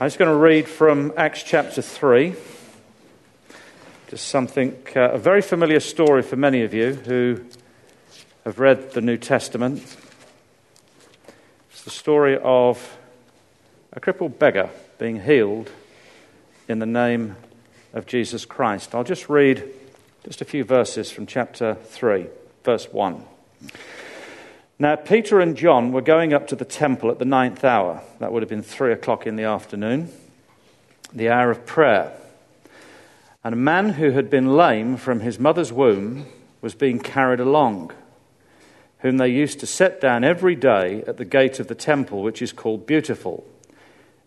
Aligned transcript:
I'm 0.00 0.06
just 0.06 0.16
going 0.16 0.30
to 0.30 0.36
read 0.36 0.68
from 0.68 1.12
Acts 1.16 1.42
chapter 1.42 1.82
3. 1.82 2.36
Just 4.06 4.28
something, 4.28 4.80
uh, 4.94 5.10
a 5.10 5.18
very 5.18 5.42
familiar 5.42 5.80
story 5.80 6.22
for 6.22 6.36
many 6.36 6.62
of 6.62 6.72
you 6.72 6.94
who 6.94 7.44
have 8.44 8.60
read 8.60 8.92
the 8.92 9.00
New 9.00 9.16
Testament. 9.16 9.82
It's 11.72 11.82
the 11.82 11.90
story 11.90 12.38
of 12.40 12.96
a 13.92 13.98
crippled 13.98 14.38
beggar 14.38 14.70
being 15.00 15.20
healed 15.20 15.68
in 16.68 16.78
the 16.78 16.86
name 16.86 17.34
of 17.92 18.06
Jesus 18.06 18.44
Christ. 18.44 18.94
I'll 18.94 19.02
just 19.02 19.28
read 19.28 19.68
just 20.22 20.40
a 20.40 20.44
few 20.44 20.62
verses 20.62 21.10
from 21.10 21.26
chapter 21.26 21.74
3, 21.74 22.28
verse 22.62 22.86
1. 22.92 23.24
Now, 24.80 24.94
Peter 24.94 25.40
and 25.40 25.56
John 25.56 25.90
were 25.90 26.00
going 26.00 26.32
up 26.32 26.46
to 26.48 26.56
the 26.56 26.64
temple 26.64 27.10
at 27.10 27.18
the 27.18 27.24
ninth 27.24 27.64
hour. 27.64 28.00
That 28.20 28.32
would 28.32 28.42
have 28.42 28.48
been 28.48 28.62
three 28.62 28.92
o'clock 28.92 29.26
in 29.26 29.34
the 29.34 29.42
afternoon, 29.42 30.08
the 31.12 31.30
hour 31.30 31.50
of 31.50 31.66
prayer. 31.66 32.12
And 33.42 33.52
a 33.52 33.58
man 33.58 33.90
who 33.90 34.12
had 34.12 34.30
been 34.30 34.56
lame 34.56 34.96
from 34.96 35.18
his 35.18 35.40
mother's 35.40 35.72
womb 35.72 36.26
was 36.60 36.76
being 36.76 37.00
carried 37.00 37.40
along, 37.40 37.90
whom 39.00 39.16
they 39.16 39.28
used 39.28 39.58
to 39.60 39.66
set 39.66 40.00
down 40.00 40.22
every 40.22 40.54
day 40.54 41.02
at 41.08 41.16
the 41.16 41.24
gate 41.24 41.58
of 41.58 41.66
the 41.66 41.74
temple, 41.74 42.22
which 42.22 42.40
is 42.40 42.52
called 42.52 42.86
Beautiful, 42.86 43.44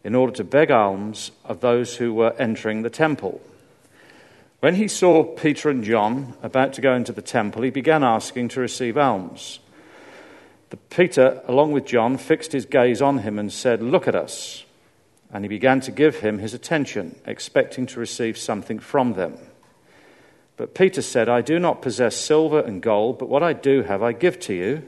in 0.04 0.16
order 0.16 0.34
to 0.34 0.44
beg 0.44 0.70
alms 0.70 1.32
of 1.46 1.62
those 1.62 1.96
who 1.96 2.14
were 2.14 2.36
entering 2.38 2.82
the 2.82 2.90
temple. 2.90 3.40
When 4.60 4.76
he 4.76 4.90
saw 4.90 5.24
Peter 5.24 5.70
and 5.70 5.82
John 5.82 6.34
about 6.44 6.74
to 6.74 6.82
go 6.82 6.94
into 6.94 7.14
the 7.14 7.22
temple, 7.22 7.62
he 7.62 7.70
began 7.70 8.04
asking 8.04 8.50
to 8.50 8.60
receive 8.60 8.98
alms. 8.98 9.60
The 10.72 10.78
Peter, 10.78 11.42
along 11.48 11.74
with 11.74 11.86
John, 11.86 12.18
fixed 12.18 12.54
his 12.54 12.66
gaze 12.66 13.02
on 13.02 13.20
him 13.20 13.38
and 13.38 13.52
said, 13.52 13.84
Look 13.84 14.08
at 14.08 14.16
us. 14.16 14.64
And 15.30 15.44
he 15.44 15.50
began 15.50 15.82
to 15.82 15.92
give 15.92 16.20
him 16.20 16.40
his 16.40 16.54
attention, 16.54 17.20
expecting 17.26 17.86
to 17.88 18.00
receive 18.00 18.38
something 18.38 18.80
from 18.80 19.14
them. 19.14 19.38
But 20.56 20.74
Peter 20.74 21.02
said, 21.02 21.28
I 21.28 21.42
do 21.42 21.60
not 21.60 21.82
possess 21.82 22.16
silver 22.16 22.62
and 22.62 22.82
gold, 22.82 23.20
but 23.20 23.28
what 23.28 23.44
I 23.44 23.52
do 23.52 23.84
have 23.84 24.02
I 24.02 24.14
give 24.14 24.40
to 24.42 24.54
you. 24.54 24.88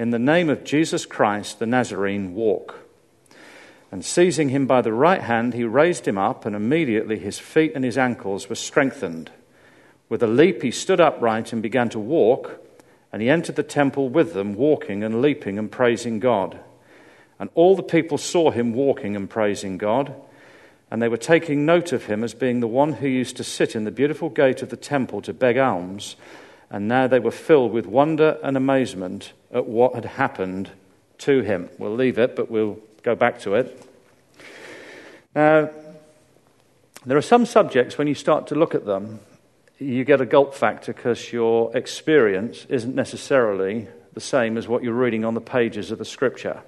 In 0.00 0.10
the 0.10 0.18
name 0.18 0.48
of 0.48 0.64
Jesus 0.64 1.06
Christ, 1.06 1.60
the 1.60 1.66
Nazarene, 1.66 2.34
walk. 2.34 2.80
And 3.92 4.04
seizing 4.04 4.48
him 4.48 4.66
by 4.66 4.82
the 4.82 4.92
right 4.92 5.22
hand, 5.22 5.54
he 5.54 5.62
raised 5.62 6.08
him 6.08 6.18
up, 6.18 6.44
and 6.44 6.56
immediately 6.56 7.20
his 7.20 7.38
feet 7.38 7.72
and 7.76 7.84
his 7.84 7.98
ankles 7.98 8.48
were 8.48 8.56
strengthened. 8.56 9.30
With 10.08 10.24
a 10.24 10.26
leap, 10.28 10.62
he 10.62 10.72
stood 10.72 11.00
upright 11.00 11.52
and 11.52 11.62
began 11.62 11.88
to 11.90 12.00
walk 12.00 12.64
and 13.12 13.22
he 13.22 13.30
entered 13.30 13.56
the 13.56 13.62
temple 13.62 14.08
with 14.08 14.34
them, 14.34 14.54
walking 14.54 15.02
and 15.02 15.22
leaping 15.22 15.58
and 15.58 15.70
praising 15.70 16.20
God. 16.20 16.58
And 17.38 17.50
all 17.54 17.76
the 17.76 17.82
people 17.82 18.18
saw 18.18 18.50
him 18.50 18.72
walking 18.72 19.16
and 19.16 19.30
praising 19.30 19.78
God. 19.78 20.14
And 20.90 21.02
they 21.02 21.08
were 21.08 21.16
taking 21.16 21.66
note 21.66 21.92
of 21.92 22.06
him 22.06 22.24
as 22.24 22.34
being 22.34 22.60
the 22.60 22.66
one 22.66 22.94
who 22.94 23.08
used 23.08 23.36
to 23.36 23.44
sit 23.44 23.76
in 23.76 23.84
the 23.84 23.90
beautiful 23.90 24.28
gate 24.28 24.62
of 24.62 24.70
the 24.70 24.76
temple 24.76 25.22
to 25.22 25.32
beg 25.32 25.58
alms. 25.58 26.16
And 26.70 26.88
now 26.88 27.06
they 27.06 27.18
were 27.18 27.30
filled 27.30 27.72
with 27.72 27.86
wonder 27.86 28.38
and 28.42 28.56
amazement 28.56 29.32
at 29.52 29.66
what 29.66 29.94
had 29.94 30.04
happened 30.04 30.70
to 31.18 31.40
him. 31.40 31.68
We'll 31.78 31.94
leave 31.94 32.18
it, 32.18 32.36
but 32.36 32.50
we'll 32.50 32.78
go 33.02 33.14
back 33.14 33.38
to 33.40 33.54
it. 33.54 33.86
Now, 35.34 35.70
there 37.06 37.16
are 37.16 37.22
some 37.22 37.46
subjects, 37.46 37.96
when 37.96 38.08
you 38.08 38.14
start 38.14 38.48
to 38.48 38.54
look 38.54 38.74
at 38.74 38.84
them, 38.84 39.20
you 39.78 40.04
get 40.04 40.20
a 40.20 40.26
gulp 40.26 40.54
factor 40.54 40.92
because 40.92 41.32
your 41.32 41.76
experience 41.76 42.66
isn't 42.68 42.94
necessarily 42.94 43.88
the 44.12 44.20
same 44.20 44.56
as 44.56 44.66
what 44.66 44.82
you're 44.82 44.92
reading 44.92 45.24
on 45.24 45.34
the 45.34 45.40
pages 45.40 45.90
of 45.90 45.98
the 45.98 46.04
scripture. 46.04 46.62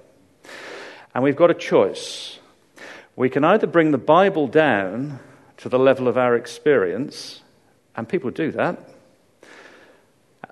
And 1.13 1.23
we've 1.23 1.35
got 1.35 1.51
a 1.51 1.55
choice. 1.55 2.39
We 3.17 3.29
can 3.29 3.43
either 3.43 3.67
bring 3.67 3.91
the 3.91 3.97
Bible 3.97 4.47
down 4.47 5.19
to 5.57 5.67
the 5.67 5.77
level 5.77 6.07
of 6.07 6.17
our 6.17 6.35
experience, 6.35 7.41
and 7.95 8.07
people 8.07 8.31
do 8.31 8.51
that, 8.51 8.79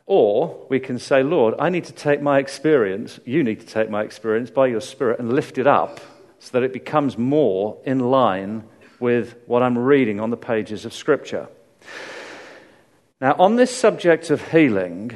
or 0.06 0.66
we 0.70 0.80
can 0.80 1.00
say, 1.00 1.24
Lord, 1.24 1.56
I 1.58 1.70
need 1.70 1.86
to 1.86 1.94
take 1.94 2.22
my 2.22 2.40
experience, 2.40 3.20
you 3.26 3.44
need 3.44 3.62
to 3.62 3.66
take 3.66 3.90
my 3.90 4.04
experience 4.04 4.50
by 4.50 4.68
your 4.68 4.82
Spirit 4.82 5.20
and 5.20 5.32
lift 5.32 5.58
it 5.58 5.68
up 5.68 6.02
so 6.40 6.52
that 6.54 6.64
it 6.64 6.74
becomes 6.74 7.18
more 7.18 7.78
in 7.86 8.00
line 8.00 8.64
with 9.00 9.36
what 9.46 9.64
I'm 9.64 9.78
reading 9.78 10.20
on 10.20 10.30
the 10.30 10.38
pages 10.38 10.84
of 10.84 10.94
Scripture. 10.94 11.48
Now, 13.22 13.36
on 13.38 13.58
this 13.58 13.76
subject 13.76 14.30
of 14.30 14.52
healing, 14.52 15.12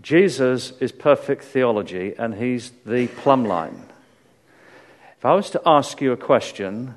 Jesus 0.00 0.72
is 0.78 0.92
perfect 0.92 1.42
theology 1.42 2.14
and 2.16 2.34
he's 2.34 2.70
the 2.86 3.08
plumb 3.08 3.44
line. 3.44 3.86
If 5.18 5.24
I 5.24 5.34
was 5.34 5.50
to 5.50 5.62
ask 5.66 6.00
you 6.00 6.12
a 6.12 6.16
question, 6.16 6.94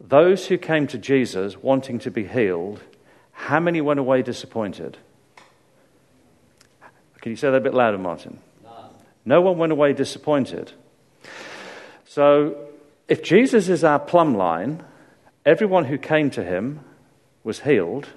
those 0.00 0.46
who 0.46 0.56
came 0.56 0.86
to 0.86 0.98
Jesus 0.98 1.56
wanting 1.56 1.98
to 2.00 2.12
be 2.12 2.24
healed, 2.24 2.80
how 3.32 3.58
many 3.58 3.80
went 3.80 3.98
away 3.98 4.22
disappointed? 4.22 4.98
Can 7.20 7.30
you 7.32 7.36
say 7.36 7.50
that 7.50 7.56
a 7.56 7.60
bit 7.60 7.74
louder, 7.74 7.98
Martin? 7.98 8.38
No 9.24 9.40
one 9.40 9.58
went 9.58 9.72
away 9.72 9.94
disappointed. 9.94 10.72
So, 12.04 12.68
if 13.08 13.22
Jesus 13.22 13.68
is 13.68 13.82
our 13.82 13.98
plumb 13.98 14.36
line, 14.36 14.84
everyone 15.44 15.86
who 15.86 15.98
came 15.98 16.30
to 16.30 16.44
him 16.44 16.80
was 17.42 17.60
healed 17.60 18.08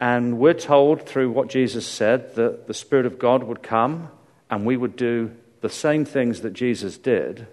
and 0.00 0.38
we're 0.38 0.54
told 0.54 1.02
through 1.02 1.30
what 1.30 1.48
Jesus 1.48 1.86
said 1.86 2.34
that 2.36 2.66
the 2.66 2.74
Spirit 2.74 3.06
of 3.06 3.18
God 3.18 3.42
would 3.42 3.62
come 3.62 4.10
and 4.48 4.64
we 4.64 4.76
would 4.76 4.96
do 4.96 5.32
the 5.60 5.68
same 5.68 6.04
things 6.04 6.42
that 6.42 6.52
Jesus 6.52 6.96
did. 6.96 7.46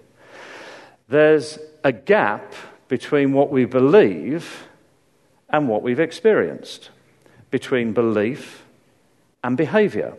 There's 1.08 1.58
a 1.82 1.92
gap 1.92 2.54
between 2.88 3.32
what 3.32 3.50
we 3.50 3.64
believe 3.64 4.68
and 5.48 5.68
what 5.68 5.82
we've 5.82 6.00
experienced, 6.00 6.90
between 7.50 7.92
belief 7.92 8.64
and 9.42 9.56
behavior. 9.56 10.14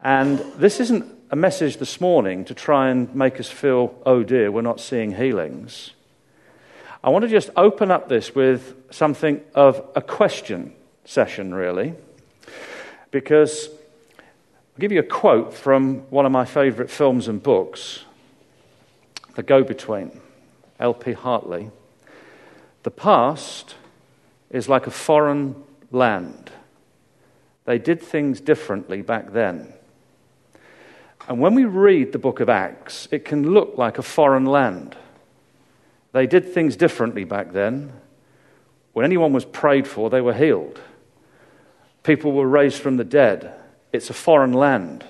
And 0.00 0.38
this 0.56 0.80
isn't 0.80 1.04
a 1.30 1.36
message 1.36 1.76
this 1.76 2.00
morning 2.00 2.44
to 2.46 2.54
try 2.54 2.88
and 2.88 3.14
make 3.14 3.38
us 3.38 3.48
feel, 3.48 3.94
oh 4.06 4.22
dear, 4.22 4.50
we're 4.50 4.62
not 4.62 4.80
seeing 4.80 5.14
healings. 5.14 5.90
I 7.02 7.10
want 7.10 7.22
to 7.22 7.28
just 7.28 7.50
open 7.56 7.90
up 7.90 8.08
this 8.08 8.34
with 8.34 8.74
something 8.90 9.40
of 9.54 9.84
a 9.94 10.02
question 10.02 10.74
session, 11.08 11.54
really, 11.54 11.94
because 13.10 13.68
I'll 14.18 14.80
give 14.80 14.92
you 14.92 15.00
a 15.00 15.02
quote 15.02 15.54
from 15.54 16.00
one 16.10 16.26
of 16.26 16.32
my 16.32 16.44
favourite 16.44 16.90
films 16.90 17.28
and 17.28 17.42
books, 17.42 18.04
The 19.34 19.42
Go 19.42 19.64
Between, 19.64 20.20
L.P. 20.78 21.12
Hartley. 21.12 21.70
The 22.82 22.90
past 22.90 23.74
is 24.50 24.68
like 24.68 24.86
a 24.86 24.90
foreign 24.90 25.56
land. 25.90 26.52
They 27.64 27.78
did 27.78 28.02
things 28.02 28.40
differently 28.40 29.00
back 29.00 29.32
then. 29.32 29.72
And 31.26 31.40
when 31.40 31.54
we 31.54 31.64
read 31.64 32.12
the 32.12 32.18
book 32.18 32.40
of 32.40 32.50
Acts, 32.50 33.08
it 33.10 33.24
can 33.24 33.52
look 33.52 33.78
like 33.78 33.96
a 33.96 34.02
foreign 34.02 34.44
land. 34.44 34.94
They 36.12 36.26
did 36.26 36.52
things 36.52 36.76
differently 36.76 37.24
back 37.24 37.52
then. 37.52 37.92
When 38.92 39.06
anyone 39.06 39.32
was 39.32 39.44
prayed 39.46 39.86
for, 39.86 40.10
they 40.10 40.20
were 40.20 40.34
healed. 40.34 40.80
People 42.02 42.32
were 42.32 42.48
raised 42.48 42.80
from 42.80 42.96
the 42.96 43.04
dead. 43.04 43.52
It's 43.92 44.10
a 44.10 44.14
foreign 44.14 44.52
land. 44.52 45.04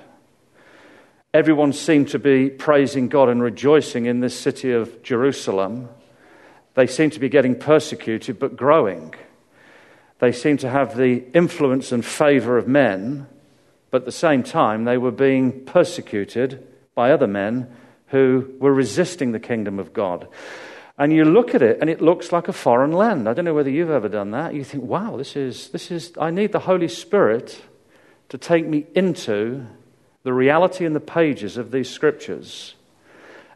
Everyone 1.35 1.73
seemed 1.73 2.09
to 2.09 2.19
be 2.19 2.49
praising 2.49 3.09
God 3.09 3.29
and 3.29 3.43
rejoicing 3.43 4.07
in 4.07 4.21
this 4.21 4.39
city 4.39 4.73
of 4.73 5.03
Jerusalem. 5.03 5.89
They 6.75 6.87
seemed 6.87 7.13
to 7.13 7.21
be 7.21 7.29
getting 7.29 7.59
persecuted 7.59 8.39
but 8.39 8.57
growing. 8.57 9.15
They 10.21 10.33
seemed 10.33 10.61
to 10.61 10.71
have 10.71 10.97
the 10.97 11.25
influence 11.35 11.93
and 11.93 12.05
favor 12.05 12.57
of 12.57 12.67
men, 12.67 13.27
but 13.91 14.03
at 14.03 14.07
the 14.07 14.13
same 14.13 14.43
time, 14.43 14.85
they 14.85 14.99
were 14.99 15.11
being 15.11 15.65
persecuted 15.65 16.67
by 16.95 17.13
other 17.13 17.27
men 17.27 17.69
who 18.09 18.55
were 18.59 18.73
resisting 18.73 19.33
the 19.33 19.39
kingdom 19.39 19.79
of 19.79 19.93
God. 19.93 20.29
And 20.99 21.13
you 21.13 21.25
look 21.25 21.55
at 21.55 21.63
it 21.63 21.79
and 21.81 21.89
it 21.89 22.03
looks 22.03 22.33
like 22.33 22.49
a 22.49 22.53
foreign 22.53 22.91
land. 22.91 23.29
I 23.29 23.33
don't 23.33 23.45
know 23.45 23.55
whether 23.55 23.71
you've 23.71 23.91
ever 23.91 24.09
done 24.09 24.33
that. 24.33 24.55
You 24.55 24.65
think, 24.65 24.83
wow, 24.83 25.17
this 25.17 25.37
is, 25.37 25.69
this 25.69 25.93
is, 25.93 26.13
I 26.21 26.31
need 26.31 26.51
the 26.51 26.59
Holy 26.59 26.89
Spirit 26.89 27.63
to 28.31 28.37
take 28.37 28.67
me 28.67 28.87
into 28.95 29.65
the 30.25 30.33
reality 30.33 30.85
in 30.85 30.95
the 30.95 31.01
pages 31.01 31.57
of 31.57 31.71
these 31.71 31.89
scriptures 31.89 32.75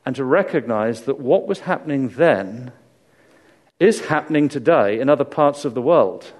and 0.07 0.15
to 0.17 0.25
recognize 0.25 1.03
that 1.03 1.19
what 1.19 1.47
was 1.49 1.61
happening 1.61 2.11
then 2.11 2.73
is 3.81 4.07
happening 4.07 4.49
today 4.49 5.01
in 5.01 5.09
other 5.09 5.25
parts 5.25 5.65
of 5.65 5.75
the 5.75 5.83
world. 5.83 6.33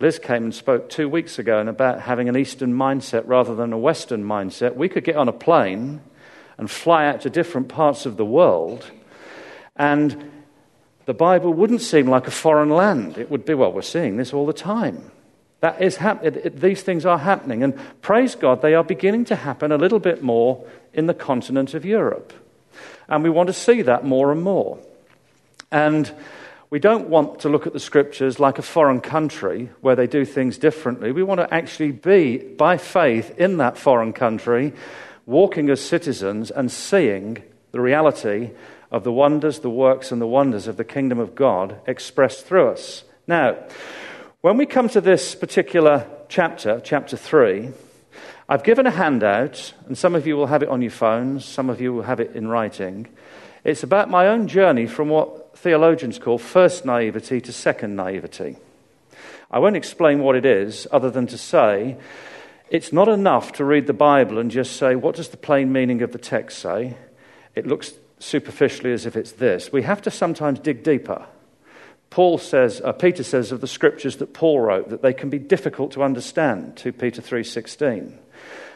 Liz 0.00 0.18
came 0.18 0.44
and 0.44 0.54
spoke 0.54 0.90
two 0.90 1.08
weeks 1.08 1.38
ago 1.38 1.60
about 1.60 2.02
having 2.02 2.28
an 2.28 2.36
Eastern 2.36 2.74
mindset 2.74 3.22
rather 3.26 3.54
than 3.54 3.72
a 3.72 3.78
Western 3.78 4.24
mindset. 4.24 4.74
We 4.74 4.88
could 4.88 5.04
get 5.04 5.16
on 5.16 5.28
a 5.28 5.32
plane 5.32 6.02
and 6.58 6.70
fly 6.70 7.06
out 7.06 7.20
to 7.22 7.30
different 7.30 7.68
parts 7.68 8.04
of 8.04 8.16
the 8.16 8.24
world 8.24 8.90
and 9.78 10.30
the 11.06 11.14
Bible 11.14 11.52
wouldn't 11.52 11.82
seem 11.82 12.08
like 12.08 12.26
a 12.26 12.32
foreign 12.32 12.70
land. 12.70 13.16
It 13.16 13.30
would 13.30 13.44
be, 13.44 13.54
well, 13.54 13.72
we're 13.72 13.82
seeing 13.82 14.16
this 14.16 14.32
all 14.32 14.46
the 14.46 14.52
time. 14.52 15.10
That 15.60 15.80
is 15.80 15.96
happening. 15.96 16.52
These 16.54 16.82
things 16.82 17.06
are 17.06 17.18
happening. 17.18 17.62
And 17.62 17.78
praise 18.02 18.34
God, 18.34 18.60
they 18.60 18.74
are 18.74 18.84
beginning 18.84 19.24
to 19.26 19.36
happen 19.36 19.72
a 19.72 19.78
little 19.78 20.00
bit 20.00 20.22
more 20.22 20.66
in 20.92 21.06
the 21.06 21.14
continent 21.14 21.74
of 21.74 21.84
Europe. 21.84 22.32
And 23.08 23.22
we 23.22 23.30
want 23.30 23.46
to 23.46 23.52
see 23.52 23.82
that 23.82 24.04
more 24.04 24.32
and 24.32 24.42
more. 24.42 24.78
And 25.70 26.12
we 26.70 26.80
don't 26.80 27.08
want 27.08 27.40
to 27.40 27.48
look 27.48 27.66
at 27.66 27.72
the 27.72 27.80
scriptures 27.80 28.40
like 28.40 28.58
a 28.58 28.62
foreign 28.62 29.00
country 29.00 29.70
where 29.80 29.94
they 29.94 30.08
do 30.08 30.24
things 30.24 30.58
differently. 30.58 31.12
We 31.12 31.22
want 31.22 31.38
to 31.38 31.54
actually 31.54 31.92
be, 31.92 32.38
by 32.38 32.76
faith, 32.76 33.38
in 33.38 33.58
that 33.58 33.78
foreign 33.78 34.12
country, 34.12 34.72
walking 35.24 35.70
as 35.70 35.80
citizens 35.80 36.50
and 36.50 36.70
seeing 36.70 37.42
the 37.70 37.80
reality 37.80 38.50
of 38.90 39.04
the 39.04 39.12
wonders, 39.12 39.60
the 39.60 39.70
works, 39.70 40.12
and 40.12 40.20
the 40.20 40.26
wonders 40.26 40.66
of 40.66 40.76
the 40.76 40.84
kingdom 40.84 41.18
of 41.18 41.34
God 41.34 41.80
expressed 41.86 42.46
through 42.46 42.68
us. 42.68 43.04
Now, 43.26 43.56
when 44.40 44.56
we 44.56 44.66
come 44.66 44.88
to 44.90 45.00
this 45.00 45.34
particular 45.34 46.06
chapter, 46.28 46.80
chapter 46.84 47.16
3, 47.16 47.72
I've 48.48 48.62
given 48.62 48.86
a 48.86 48.92
handout, 48.92 49.74
and 49.86 49.98
some 49.98 50.14
of 50.14 50.26
you 50.26 50.36
will 50.36 50.46
have 50.46 50.62
it 50.62 50.68
on 50.68 50.82
your 50.82 50.92
phones, 50.92 51.44
some 51.44 51.68
of 51.68 51.80
you 51.80 51.92
will 51.92 52.02
have 52.02 52.20
it 52.20 52.36
in 52.36 52.46
writing. 52.46 53.08
It's 53.64 53.82
about 53.82 54.08
my 54.08 54.28
own 54.28 54.46
journey 54.46 54.86
from 54.86 55.08
what 55.08 55.58
theologians 55.58 56.18
call 56.20 56.38
first 56.38 56.84
naivety 56.84 57.40
to 57.40 57.52
second 57.52 57.96
naivety. 57.96 58.56
I 59.50 59.58
won't 59.58 59.76
explain 59.76 60.20
what 60.20 60.36
it 60.36 60.46
is, 60.46 60.86
other 60.92 61.10
than 61.10 61.26
to 61.28 61.38
say 61.38 61.96
it's 62.68 62.92
not 62.92 63.08
enough 63.08 63.52
to 63.54 63.64
read 63.64 63.86
the 63.86 63.92
Bible 63.92 64.38
and 64.38 64.50
just 64.50 64.76
say, 64.76 64.96
what 64.96 65.14
does 65.14 65.28
the 65.28 65.36
plain 65.36 65.72
meaning 65.72 66.02
of 66.02 66.12
the 66.12 66.18
text 66.18 66.58
say? 66.58 66.96
It 67.54 67.66
looks 67.66 67.92
superficially 68.18 68.92
as 68.92 69.06
if 69.06 69.16
it's 69.16 69.32
this. 69.32 69.72
We 69.72 69.82
have 69.82 70.02
to 70.02 70.10
sometimes 70.10 70.58
dig 70.58 70.82
deeper. 70.82 71.26
Paul 72.10 72.38
says, 72.38 72.80
uh, 72.82 72.92
Peter 72.92 73.22
says 73.22 73.52
of 73.52 73.60
the 73.60 73.66
scriptures 73.66 74.16
that 74.16 74.32
Paul 74.32 74.60
wrote 74.60 74.88
that 74.88 75.02
they 75.02 75.12
can 75.12 75.28
be 75.28 75.38
difficult 75.38 75.92
to 75.92 76.02
understand, 76.02 76.76
2 76.76 76.92
Peter 76.92 77.20
3:16. 77.20 78.18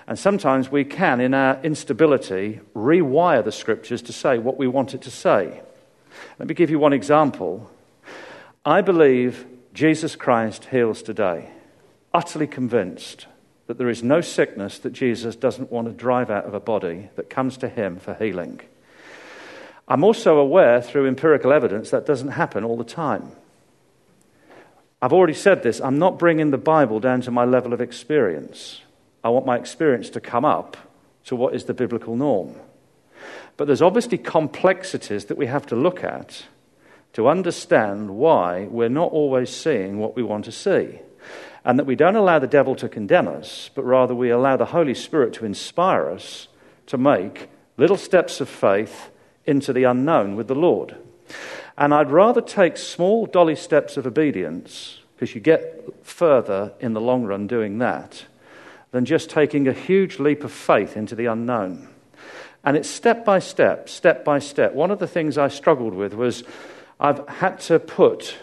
And 0.06 0.19
sometimes 0.19 0.70
we 0.70 0.84
can, 0.84 1.20
in 1.20 1.34
our 1.34 1.60
instability, 1.62 2.60
rewire 2.75 3.44
the 3.44 3.52
scriptures 3.52 4.02
to 4.02 4.12
say 4.12 4.38
what 4.38 4.58
we 4.58 4.66
want 4.66 4.92
it 4.94 5.02
to 5.02 5.10
say. 5.10 5.60
Let 6.38 6.48
me 6.48 6.54
give 6.54 6.70
you 6.70 6.78
one 6.78 6.92
example. 6.92 7.70
I 8.64 8.81
believe 8.81 9.46
Jesus 9.72 10.16
Christ 10.16 10.66
heals 10.66 11.02
today, 11.02 11.50
utterly 12.12 12.48
convinced 12.48 13.26
that 13.69 13.78
there 13.78 13.88
is 13.88 14.02
no 14.02 14.20
sickness 14.20 14.78
that 14.81 14.92
Jesus 14.92 15.37
doesn't 15.37 15.70
want 15.70 15.87
to 15.87 15.92
drive 15.92 16.28
out 16.28 16.44
of 16.44 16.54
a 16.54 16.60
body 16.60 17.08
that 17.14 17.31
comes 17.31 17.56
to 17.58 17.69
him 17.69 17.98
for 17.98 18.14
healing. 18.14 18.60
I'm 19.90 20.04
also 20.04 20.38
aware 20.38 20.81
through 20.81 21.08
empirical 21.08 21.52
evidence 21.52 21.90
that 21.90 22.06
doesn't 22.06 22.28
happen 22.28 22.62
all 22.62 22.76
the 22.76 22.84
time. 22.84 23.32
I've 25.02 25.12
already 25.12 25.34
said 25.34 25.64
this 25.64 25.81
I'm 25.81 25.98
not 25.98 26.16
bringing 26.16 26.52
the 26.52 26.58
Bible 26.58 27.00
down 27.00 27.22
to 27.22 27.32
my 27.32 27.44
level 27.44 27.72
of 27.72 27.81
experience. 27.81 28.82
I 29.25 29.31
want 29.31 29.46
my 29.46 29.58
experience 29.58 30.08
to 30.10 30.20
come 30.20 30.44
up 30.44 30.76
to 31.25 31.34
what 31.34 31.54
is 31.54 31.64
the 31.64 31.75
biblical 31.75 32.14
norm. 32.14 32.54
But 33.56 33.66
there's 33.66 33.82
obviously 33.82 34.16
complexities 34.16 35.26
that 35.26 35.37
we 35.37 35.46
have 35.46 35.66
to 35.66 35.76
look 35.76 36.04
at 36.04 36.46
to 37.14 37.28
understand 37.28 38.10
why 38.10 38.69
we're 38.70 38.88
not 38.88 39.10
always 39.10 39.50
seeing 39.54 39.98
what 39.98 40.14
we 40.14 40.22
want 40.22 40.44
to 40.44 40.52
see. 40.52 41.00
And 41.64 41.78
that 41.78 41.84
we 41.84 41.96
don't 41.96 42.16
allow 42.16 42.38
the 42.38 42.46
devil 42.46 42.76
to 42.76 42.88
condemn 42.88 43.28
us, 43.28 43.70
but 43.75 43.82
rather 43.82 44.14
we 44.14 44.31
allow 44.31 44.56
the 44.56 44.66
Holy 44.66 44.94
Spirit 44.94 45.34
to 45.34 45.44
inspire 45.44 46.08
us 46.08 46.46
to 46.87 46.96
make 46.96 47.50
little 47.76 47.98
steps 47.98 48.40
of 48.40 48.48
faith 48.48 49.10
into 49.50 49.73
the 49.73 49.85
unknown 49.85 50.37
with 50.37 50.49
the 50.49 50.55
Lord. 50.55 50.97
And 51.76 51.93
I'd 51.93 52.11
rather 52.11 52.41
take 52.41 52.76
small, 52.76 53.26
dolly 53.26 53.56
steps 53.56 53.97
of 53.97 54.06
obedience, 54.06 55.00
because 55.14 55.35
you 55.35 55.41
get 55.41 56.06
further 56.06 56.73
in 56.81 56.94
the 56.94 57.00
long 57.00 57.25
run 57.25 57.47
doing 57.47 57.79
that, 57.79 58.25
than 58.93 59.05
just 59.05 59.29
taking 59.31 59.69
a 59.69 59.73
huge 59.73 60.19
leap 60.19 60.44
of 60.44 60.52
faith 60.52 60.97
into 60.97 61.14
the 61.14 61.26
unknown. 61.26 61.88
And 62.64 62.76
it's 62.76 62.88
step 62.88 63.25
by 63.25 63.38
step, 63.38 63.88
step 63.88 64.25
by 64.25 64.38
step. 64.38 64.75
One 64.75 64.91
of 64.91 64.99
the 64.99 65.06
things 65.06 65.38
I 65.38 65.49
struggled 65.49 65.94
with 65.94 66.14
was 66.14 66.44
I've 66.99 67.26
had 67.29 67.61
to 67.61 67.79
put 67.79 68.37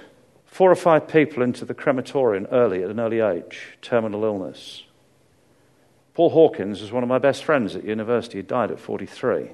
four 0.45 0.71
or 0.71 0.75
five 0.75 1.07
people 1.07 1.43
into 1.43 1.65
the 1.65 1.75
crematorium 1.75 2.47
early, 2.51 2.83
at 2.83 2.89
an 2.89 2.99
early 2.99 3.19
age, 3.19 3.77
terminal 3.81 4.23
illness. 4.23 4.83
Paul 6.15 6.31
Hawkins 6.31 6.81
was 6.81 6.91
one 6.91 7.03
of 7.03 7.09
my 7.09 7.19
best 7.19 7.43
friends 7.43 7.75
at 7.75 7.83
university. 7.83 8.39
He 8.39 8.41
died 8.41 8.71
at 8.71 8.79
43. 8.79 9.51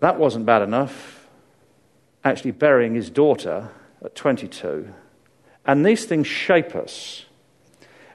That 0.00 0.18
wasn't 0.18 0.46
bad 0.46 0.62
enough. 0.62 1.28
Actually, 2.24 2.52
burying 2.52 2.94
his 2.94 3.10
daughter 3.10 3.70
at 4.04 4.14
22. 4.14 4.92
And 5.64 5.84
these 5.84 6.04
things 6.04 6.26
shape 6.26 6.74
us. 6.74 7.24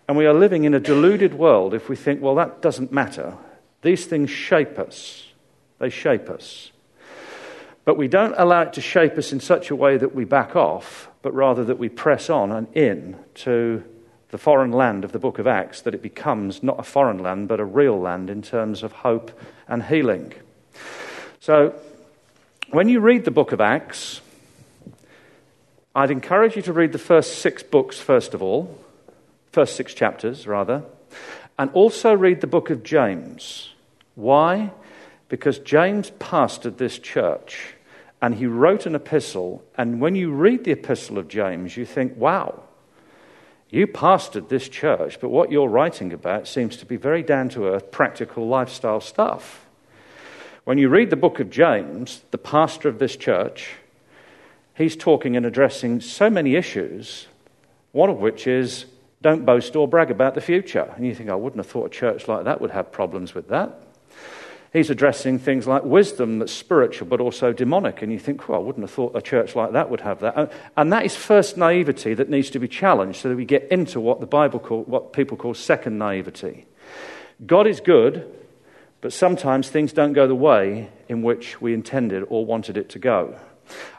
And 0.07 0.17
we 0.17 0.25
are 0.25 0.33
living 0.33 0.65
in 0.65 0.73
a 0.73 0.79
deluded 0.79 1.33
world 1.33 1.73
if 1.73 1.87
we 1.87 1.95
think, 1.95 2.21
well, 2.21 2.35
that 2.35 2.61
doesn't 2.61 2.91
matter. 2.91 3.37
These 3.81 4.05
things 4.05 4.29
shape 4.29 4.77
us. 4.77 5.27
They 5.79 5.89
shape 5.89 6.29
us. 6.29 6.71
But 7.83 7.97
we 7.97 8.07
don't 8.07 8.35
allow 8.37 8.61
it 8.61 8.73
to 8.73 8.81
shape 8.81 9.17
us 9.17 9.31
in 9.31 9.39
such 9.39 9.71
a 9.71 9.75
way 9.75 9.97
that 9.97 10.13
we 10.13 10.23
back 10.23 10.55
off, 10.55 11.09
but 11.21 11.33
rather 11.33 11.63
that 11.65 11.79
we 11.79 11.89
press 11.89 12.29
on 12.29 12.51
and 12.51 12.67
in 12.75 13.17
to 13.35 13.83
the 14.29 14.37
foreign 14.37 14.71
land 14.71 15.03
of 15.03 15.11
the 15.11 15.19
book 15.19 15.39
of 15.39 15.47
Acts, 15.47 15.81
that 15.81 15.95
it 15.95 16.01
becomes 16.01 16.61
not 16.61 16.79
a 16.79 16.83
foreign 16.83 17.17
land, 17.17 17.47
but 17.47 17.59
a 17.59 17.65
real 17.65 17.99
land 17.99 18.29
in 18.29 18.41
terms 18.41 18.83
of 18.83 18.91
hope 18.91 19.31
and 19.67 19.83
healing. 19.83 20.33
So, 21.41 21.73
when 22.69 22.87
you 22.87 22.99
read 22.99 23.25
the 23.25 23.31
book 23.31 23.51
of 23.51 23.59
Acts, 23.59 24.21
I'd 25.95 26.11
encourage 26.11 26.55
you 26.55 26.61
to 26.61 26.71
read 26.71 26.91
the 26.91 26.99
first 26.99 27.39
six 27.39 27.63
books 27.63 27.99
first 27.99 28.35
of 28.35 28.43
all, 28.43 28.77
first 29.51 29.75
six 29.75 29.95
chapters, 29.95 30.45
rather, 30.45 30.83
and 31.57 31.71
also 31.71 32.13
read 32.13 32.41
the 32.41 32.47
book 32.47 32.69
of 32.69 32.83
James. 32.83 33.73
Why? 34.13 34.69
Because 35.29 35.57
James 35.57 36.11
pastored 36.11 36.77
this 36.77 36.99
church 36.99 37.73
and 38.21 38.35
he 38.35 38.45
wrote 38.45 38.85
an 38.85 38.93
epistle. 38.93 39.63
And 39.75 39.99
when 39.99 40.13
you 40.13 40.31
read 40.31 40.63
the 40.63 40.73
epistle 40.73 41.17
of 41.17 41.27
James, 41.27 41.75
you 41.75 41.87
think, 41.87 42.15
wow, 42.17 42.61
you 43.71 43.87
pastored 43.87 44.49
this 44.49 44.69
church, 44.69 45.19
but 45.19 45.29
what 45.29 45.51
you're 45.51 45.67
writing 45.67 46.13
about 46.13 46.47
seems 46.47 46.77
to 46.77 46.85
be 46.85 46.97
very 46.97 47.23
down 47.23 47.49
to 47.49 47.65
earth, 47.65 47.89
practical 47.89 48.47
lifestyle 48.47 49.01
stuff. 49.01 49.60
When 50.63 50.77
you 50.77 50.89
read 50.89 51.09
the 51.09 51.15
book 51.15 51.39
of 51.39 51.49
James, 51.49 52.21
the 52.29 52.37
pastor 52.37 52.87
of 52.87 52.99
this 52.99 53.15
church, 53.15 53.71
he's 54.75 54.95
talking 54.95 55.35
and 55.35 55.43
addressing 55.43 56.01
so 56.01 56.29
many 56.29 56.55
issues, 56.55 57.25
one 57.93 58.11
of 58.11 58.17
which 58.17 58.45
is 58.45 58.85
don't 59.23 59.43
boast 59.43 59.75
or 59.75 59.87
brag 59.87 60.11
about 60.11 60.35
the 60.35 60.41
future. 60.41 60.93
And 60.95 61.05
you 61.05 61.15
think, 61.15 61.31
I 61.31 61.35
wouldn't 61.35 61.57
have 61.57 61.71
thought 61.71 61.87
a 61.87 61.89
church 61.89 62.27
like 62.27 62.45
that 62.45 62.61
would 62.61 62.71
have 62.71 62.91
problems 62.91 63.33
with 63.33 63.47
that. 63.49 63.81
He's 64.71 64.91
addressing 64.91 65.39
things 65.39 65.67
like 65.67 65.83
wisdom 65.83 66.37
that's 66.39 66.53
spiritual 66.53 67.07
but 67.07 67.19
also 67.19 67.53
demonic. 67.53 68.03
And 68.03 68.11
you 68.11 68.19
think, 68.19 68.47
well, 68.47 68.59
I 68.59 68.63
wouldn't 68.63 68.83
have 68.83 68.91
thought 68.91 69.15
a 69.15 69.21
church 69.21 69.55
like 69.55 69.71
that 69.71 69.89
would 69.89 70.01
have 70.01 70.19
that. 70.19 70.51
And 70.77 70.93
that 70.93 71.05
is 71.05 71.15
first 71.15 71.57
naivety 71.57 72.13
that 72.13 72.29
needs 72.29 72.51
to 72.51 72.59
be 72.59 72.67
challenged 72.67 73.19
so 73.19 73.29
that 73.29 73.35
we 73.35 73.45
get 73.45 73.67
into 73.71 73.99
what 73.99 74.19
the 74.19 74.27
Bible 74.27 74.59
what 74.59 75.11
people 75.11 75.37
call 75.37 75.55
second 75.55 75.97
naivety. 75.97 76.67
God 77.45 77.65
is 77.65 77.79
good, 77.81 78.31
but 79.01 79.11
sometimes 79.11 79.69
things 79.69 79.91
don't 79.91 80.13
go 80.13 80.27
the 80.27 80.35
way 80.35 80.89
in 81.09 81.21
which 81.21 81.59
we 81.59 81.73
intended 81.73 82.23
or 82.29 82.45
wanted 82.45 82.77
it 82.77 82.89
to 82.89 82.99
go. 82.99 83.35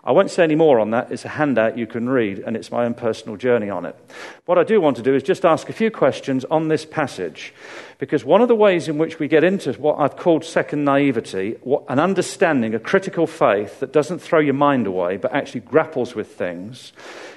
I 0.05 0.13
won't 0.13 0.31
say 0.31 0.45
any 0.45 0.55
more 0.55 0.81
on 0.81 0.91
that. 0.91 1.11
It's 1.11 1.25
a 1.25 1.31
handout 1.31 1.79
you 1.79 1.87
can 1.87 2.09
read, 2.09 2.41
and 2.41 2.57
it's 2.57 2.71
my 2.71 2.85
own 2.85 2.93
personal 2.93 3.37
journey 3.37 3.71
on 3.71 3.87
it. 3.87 3.97
What 4.45 4.59
I 4.59 4.65
do 4.65 4.81
want 4.81 4.97
to 4.99 5.03
do 5.03 5.15
is 5.15 5.23
just 5.23 5.47
ask 5.47 5.69
a 5.69 5.73
few 5.73 5.91
questions 5.91 6.45
on 6.47 6.69
this 6.69 6.85
passage, 6.85 7.55
because 7.99 8.25
one 8.25 8.43
of 8.43 8.49
the 8.49 8.55
ways 8.55 8.87
in 8.87 8.99
which 8.99 9.19
we 9.19 9.29
get 9.29 9.45
into 9.45 9.73
what 9.75 9.99
I've 9.99 10.17
called 10.17 10.45
second 10.45 10.85
naivety, 10.85 11.57
an 11.89 11.99
understanding, 11.99 12.75
a 12.75 12.79
critical 12.79 13.27
faith 13.27 13.81
that 13.81 13.93
doesn't 13.93 14.19
throw 14.19 14.41
your 14.41 14.55
mind 14.55 14.87
away, 14.87 15.17
but 15.17 15.33
actually 15.33 15.61
grapples 15.61 16.15
with 16.15 16.35
things, 16.35 16.93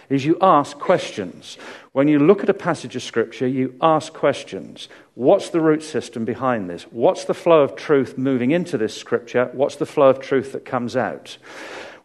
is 0.10 0.26
you 0.26 0.38
ask 0.42 0.78
questions. 0.78 1.58
When 1.96 2.10
you 2.10 2.20
look 2.20 2.44
at 2.44 2.50
a 2.50 2.54
passage 2.54 2.98
of 2.98 3.04
Scripture, 3.04 3.48
you 3.48 3.74
ask 3.82 4.12
questions. 4.12 4.90
What's 5.14 5.52
the 5.52 5.62
root 5.62 5.82
system 5.82 6.26
behind 6.26 6.70
this? 6.70 6.84
What's 6.92 7.24
the 7.24 7.34
flow 7.34 7.62
of 7.62 7.78
truth 7.78 8.18
moving 8.18 8.52
into 8.52 8.78
this 8.78 8.98
Scripture? 8.98 9.50
What's 9.54 9.78
the 9.78 9.86
flow 9.86 10.10
of 10.10 10.20
truth 10.20 10.52
that 10.52 10.66
comes 10.66 10.98
out? 10.98 11.38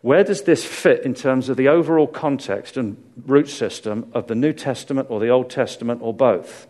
Where 0.02 0.22
does 0.22 0.42
this 0.42 0.64
fit 0.64 1.02
in 1.02 1.12
terms 1.12 1.48
of 1.48 1.56
the 1.56 1.66
overall 1.66 2.06
context 2.06 2.76
and 2.76 3.02
root 3.26 3.48
system 3.48 4.08
of 4.14 4.28
the 4.28 4.36
New 4.36 4.52
Testament 4.52 5.08
or 5.10 5.18
the 5.18 5.30
Old 5.30 5.50
Testament 5.50 6.02
or 6.04 6.14
both? 6.14 6.68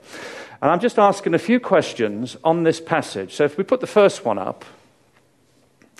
And 0.63 0.71
I'm 0.71 0.81
just 0.81 0.99
asking 0.99 1.35
a 1.35 1.39
few 1.39 1.61
questions 1.61 2.39
on 2.43 2.63
this 2.63 2.81
passage. 2.81 3.35
So 3.35 3.45
if 3.45 3.59
we 3.59 3.65
put 3.65 3.81
the 3.81 3.87
first 3.87 4.25
one 4.25 4.39
up, 4.39 4.65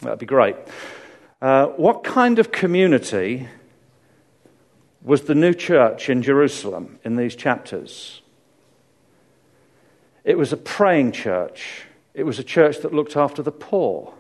that'd 0.01 0.19
be 0.19 0.25
great. 0.25 0.57
Uh, 1.43 1.67
what 1.67 2.03
kind 2.03 2.39
of 2.39 2.51
community 2.51 3.47
was 5.03 5.23
the 5.23 5.35
new 5.35 5.55
church 5.55 6.09
in 6.09 6.23
Jerusalem 6.23 6.99
in 7.05 7.17
these 7.17 7.35
chapters? 7.35 8.23
It 10.25 10.37
was 10.37 10.53
a 10.53 10.57
praying 10.57 11.13
church. 11.13 11.85
It 12.13 12.25
was 12.25 12.39
a 12.39 12.45
church 12.45 12.79
that 12.79 12.95
looked 12.95 13.17
after 13.17 13.43
the 13.43 13.53
poor. 13.53 14.15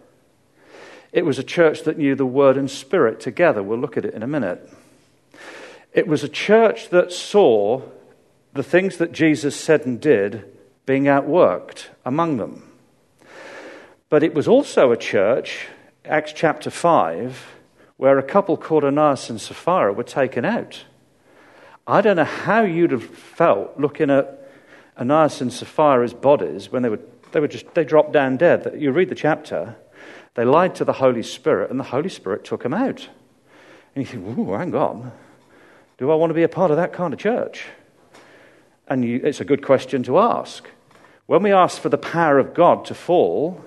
It 1.12 1.26
was 1.26 1.38
a 1.38 1.44
church 1.44 1.82
that 1.82 1.98
knew 1.98 2.14
the 2.14 2.26
word 2.26 2.56
and 2.56 2.70
spirit 2.70 3.20
together. 3.20 3.62
We'll 3.62 3.78
look 3.78 3.96
at 3.96 4.04
it 4.04 4.14
in 4.14 4.22
a 4.22 4.28
minute. 4.28 4.72
It 5.92 6.06
was 6.06 6.22
a 6.22 6.28
church 6.28 6.90
that 6.90 7.12
saw 7.12 7.82
the 8.52 8.62
things 8.62 8.96
that 8.98 9.12
Jesus 9.12 9.56
said 9.56 9.86
and 9.86 10.00
did 10.00 10.44
being 10.86 11.04
outworked 11.04 11.88
among 12.04 12.36
them. 12.36 12.70
But 14.08 14.22
it 14.22 14.34
was 14.34 14.48
also 14.48 14.92
a 14.92 14.96
church 14.96 15.68
Acts 16.04 16.32
chapter 16.32 16.70
5, 16.70 17.59
where 18.00 18.18
a 18.18 18.22
couple 18.22 18.56
called 18.56 18.82
Ananias 18.82 19.28
and 19.28 19.38
Sapphira 19.38 19.92
were 19.92 20.02
taken 20.02 20.42
out. 20.42 20.84
I 21.86 22.00
don't 22.00 22.16
know 22.16 22.24
how 22.24 22.62
you'd 22.62 22.92
have 22.92 23.04
felt 23.04 23.78
looking 23.78 24.08
at 24.08 24.50
Ananias 24.96 25.42
and 25.42 25.52
Sapphira's 25.52 26.14
bodies 26.14 26.72
when 26.72 26.82
they 26.82 26.88
were, 26.88 27.00
they 27.32 27.40
were 27.40 27.46
just, 27.46 27.74
they 27.74 27.84
dropped 27.84 28.12
down 28.12 28.38
dead. 28.38 28.72
You 28.78 28.90
read 28.92 29.10
the 29.10 29.14
chapter, 29.14 29.76
they 30.32 30.46
lied 30.46 30.76
to 30.76 30.84
the 30.86 30.94
Holy 30.94 31.22
Spirit, 31.22 31.70
and 31.70 31.78
the 31.78 31.84
Holy 31.84 32.08
Spirit 32.08 32.42
took 32.42 32.62
them 32.62 32.72
out. 32.72 33.06
And 33.94 34.02
you 34.02 34.06
think, 34.06 34.38
ooh, 34.38 34.54
hang 34.54 34.74
on. 34.74 35.12
Do 35.98 36.10
I 36.10 36.14
want 36.14 36.30
to 36.30 36.34
be 36.34 36.42
a 36.42 36.48
part 36.48 36.70
of 36.70 36.78
that 36.78 36.94
kind 36.94 37.12
of 37.12 37.20
church? 37.20 37.66
And 38.88 39.04
you, 39.04 39.20
it's 39.22 39.42
a 39.42 39.44
good 39.44 39.62
question 39.62 40.02
to 40.04 40.18
ask. 40.18 40.66
When 41.26 41.42
we 41.42 41.52
ask 41.52 41.78
for 41.78 41.90
the 41.90 41.98
power 41.98 42.38
of 42.38 42.54
God 42.54 42.86
to 42.86 42.94
fall, 42.94 43.62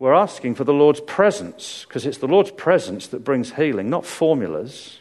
we're 0.00 0.14
asking 0.14 0.54
for 0.54 0.64
the 0.64 0.72
Lord's 0.72 1.00
presence, 1.02 1.84
because 1.86 2.06
it's 2.06 2.18
the 2.18 2.26
Lord's 2.26 2.50
presence 2.50 3.06
that 3.08 3.22
brings 3.22 3.52
healing, 3.52 3.90
not 3.90 4.06
formulas. 4.06 4.98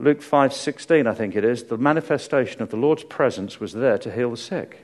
Luke 0.00 0.20
5:16 0.20 1.06
I 1.06 1.14
think 1.14 1.36
it 1.36 1.44
is, 1.44 1.64
the 1.64 1.78
manifestation 1.78 2.60
of 2.60 2.70
the 2.70 2.76
Lord's 2.76 3.04
presence 3.04 3.60
was 3.60 3.72
there 3.72 3.96
to 3.98 4.10
heal 4.10 4.32
the 4.32 4.36
sick. 4.36 4.80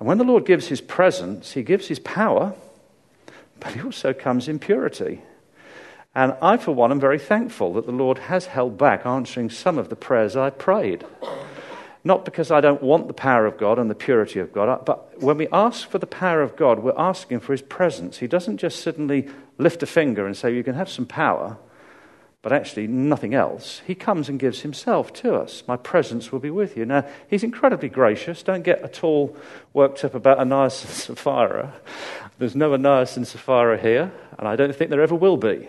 And 0.00 0.08
when 0.08 0.16
the 0.16 0.24
Lord 0.24 0.46
gives 0.46 0.68
his 0.68 0.80
presence, 0.80 1.52
he 1.52 1.62
gives 1.62 1.88
his 1.88 1.98
power, 1.98 2.54
but 3.60 3.74
he 3.74 3.82
also 3.82 4.14
comes 4.14 4.48
in 4.48 4.58
purity. 4.58 5.20
And 6.14 6.34
I, 6.40 6.56
for 6.56 6.72
one, 6.72 6.92
am 6.92 7.00
very 7.00 7.18
thankful 7.18 7.74
that 7.74 7.84
the 7.84 7.92
Lord 7.92 8.18
has 8.18 8.46
held 8.46 8.78
back 8.78 9.04
answering 9.04 9.50
some 9.50 9.76
of 9.76 9.90
the 9.90 9.96
prayers 9.96 10.34
I 10.34 10.48
prayed. 10.48 11.04
Not 12.04 12.24
because 12.24 12.50
I 12.50 12.60
don't 12.60 12.82
want 12.82 13.06
the 13.06 13.14
power 13.14 13.46
of 13.46 13.56
God 13.56 13.78
and 13.78 13.88
the 13.88 13.94
purity 13.94 14.40
of 14.40 14.52
God, 14.52 14.84
but 14.84 15.20
when 15.22 15.38
we 15.38 15.46
ask 15.52 15.88
for 15.88 15.98
the 15.98 16.06
power 16.06 16.42
of 16.42 16.56
God, 16.56 16.80
we're 16.80 16.98
asking 16.98 17.40
for 17.40 17.52
his 17.52 17.62
presence. 17.62 18.18
He 18.18 18.26
doesn't 18.26 18.56
just 18.56 18.80
suddenly 18.80 19.28
lift 19.58 19.82
a 19.84 19.86
finger 19.86 20.26
and 20.26 20.36
say, 20.36 20.52
You 20.52 20.64
can 20.64 20.74
have 20.74 20.88
some 20.88 21.06
power, 21.06 21.58
but 22.42 22.52
actually 22.52 22.88
nothing 22.88 23.34
else. 23.34 23.82
He 23.86 23.94
comes 23.94 24.28
and 24.28 24.40
gives 24.40 24.62
himself 24.62 25.12
to 25.14 25.36
us. 25.36 25.62
My 25.68 25.76
presence 25.76 26.32
will 26.32 26.40
be 26.40 26.50
with 26.50 26.76
you. 26.76 26.84
Now, 26.84 27.06
he's 27.28 27.44
incredibly 27.44 27.88
gracious. 27.88 28.42
Don't 28.42 28.64
get 28.64 28.82
at 28.82 29.04
all 29.04 29.36
worked 29.72 30.04
up 30.04 30.16
about 30.16 30.38
Ananias 30.38 30.84
and 30.84 30.92
Sapphira. 31.18 31.72
There's 32.38 32.56
no 32.56 32.74
Ananias 32.74 33.16
and 33.16 33.28
Sapphira 33.28 33.80
here, 33.80 34.10
and 34.38 34.48
I 34.48 34.56
don't 34.56 34.74
think 34.74 34.90
there 34.90 35.02
ever 35.02 35.14
will 35.14 35.36
be. 35.36 35.68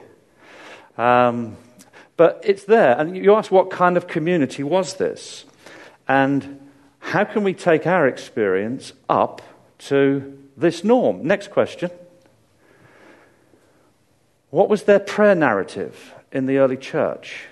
Um, 0.97 1.57
but 2.17 2.41
it's 2.43 2.63
there. 2.63 2.97
And 2.97 3.15
you 3.15 3.35
ask, 3.35 3.51
what 3.51 3.69
kind 3.69 3.97
of 3.97 4.07
community 4.07 4.63
was 4.63 4.95
this? 4.95 5.45
And 6.07 6.69
how 6.99 7.23
can 7.23 7.43
we 7.43 7.53
take 7.53 7.85
our 7.85 8.07
experience 8.07 8.93
up 9.09 9.41
to 9.79 10.37
this 10.55 10.83
norm? 10.83 11.25
Next 11.25 11.51
question. 11.51 11.91
What 14.49 14.69
was 14.69 14.83
their 14.83 14.99
prayer 14.99 15.35
narrative 15.35 16.13
in 16.31 16.45
the 16.45 16.57
early 16.57 16.77
church? 16.77 17.45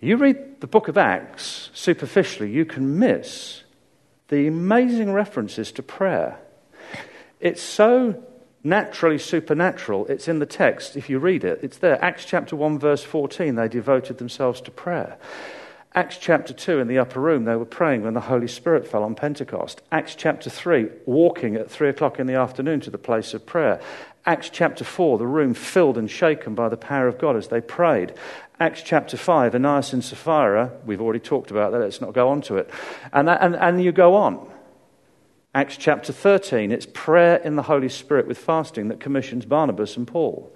You 0.00 0.16
read 0.16 0.60
the 0.60 0.66
book 0.66 0.88
of 0.88 0.98
Acts 0.98 1.70
superficially, 1.72 2.50
you 2.50 2.64
can 2.64 2.98
miss 2.98 3.62
the 4.28 4.46
amazing 4.46 5.12
references 5.12 5.72
to 5.72 5.82
prayer. 5.82 6.38
It's 7.40 7.62
so 7.62 8.22
naturally 8.62 9.18
supernatural. 9.18 10.06
It's 10.06 10.28
in 10.28 10.40
the 10.40 10.46
text 10.46 10.96
if 10.96 11.08
you 11.08 11.18
read 11.18 11.44
it. 11.44 11.60
It's 11.62 11.78
there. 11.78 12.02
Acts 12.04 12.24
chapter 12.24 12.56
1, 12.56 12.78
verse 12.78 13.04
14, 13.04 13.54
they 13.54 13.68
devoted 13.68 14.18
themselves 14.18 14.60
to 14.62 14.70
prayer. 14.70 15.16
Acts 15.96 16.18
chapter 16.18 16.52
2, 16.52 16.78
in 16.78 16.88
the 16.88 16.98
upper 16.98 17.18
room, 17.18 17.46
they 17.46 17.56
were 17.56 17.64
praying 17.64 18.02
when 18.02 18.12
the 18.12 18.20
Holy 18.20 18.48
Spirit 18.48 18.86
fell 18.86 19.02
on 19.02 19.14
Pentecost. 19.14 19.80
Acts 19.90 20.14
chapter 20.14 20.50
3, 20.50 20.90
walking 21.06 21.56
at 21.56 21.70
3 21.70 21.88
o'clock 21.88 22.20
in 22.20 22.26
the 22.26 22.34
afternoon 22.34 22.80
to 22.80 22.90
the 22.90 22.98
place 22.98 23.32
of 23.32 23.46
prayer. 23.46 23.80
Acts 24.26 24.50
chapter 24.50 24.84
4, 24.84 25.16
the 25.16 25.26
room 25.26 25.54
filled 25.54 25.96
and 25.96 26.10
shaken 26.10 26.54
by 26.54 26.68
the 26.68 26.76
power 26.76 27.08
of 27.08 27.16
God 27.16 27.34
as 27.34 27.48
they 27.48 27.62
prayed. 27.62 28.12
Acts 28.60 28.82
chapter 28.82 29.16
5, 29.16 29.54
Ananias 29.54 29.94
and 29.94 30.04
Sapphira, 30.04 30.70
we've 30.84 31.00
already 31.00 31.18
talked 31.18 31.50
about 31.50 31.72
that, 31.72 31.78
let's 31.78 32.02
not 32.02 32.12
go 32.12 32.28
on 32.28 32.42
to 32.42 32.56
it. 32.56 32.68
And, 33.14 33.30
and, 33.30 33.56
and 33.56 33.82
you 33.82 33.90
go 33.90 34.16
on. 34.16 34.50
Acts 35.54 35.78
chapter 35.78 36.12
13, 36.12 36.72
it's 36.72 36.86
prayer 36.92 37.36
in 37.36 37.56
the 37.56 37.62
Holy 37.62 37.88
Spirit 37.88 38.26
with 38.26 38.36
fasting 38.36 38.88
that 38.88 39.00
commissions 39.00 39.46
Barnabas 39.46 39.96
and 39.96 40.06
Paul. 40.06 40.54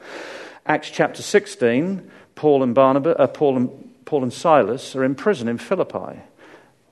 Acts 0.67 0.91
chapter 0.91 1.23
16, 1.23 2.11
Paul 2.35 2.63
and, 2.63 2.75
Barnabas, 2.75 3.17
uh, 3.19 3.27
Paul 3.27 3.57
and 3.57 3.90
Paul 4.05 4.23
and 4.23 4.33
Silas 4.33 4.95
are 4.97 5.05
in 5.05 5.15
prison 5.15 5.49
in 5.49 5.59
Philippi, 5.59 6.21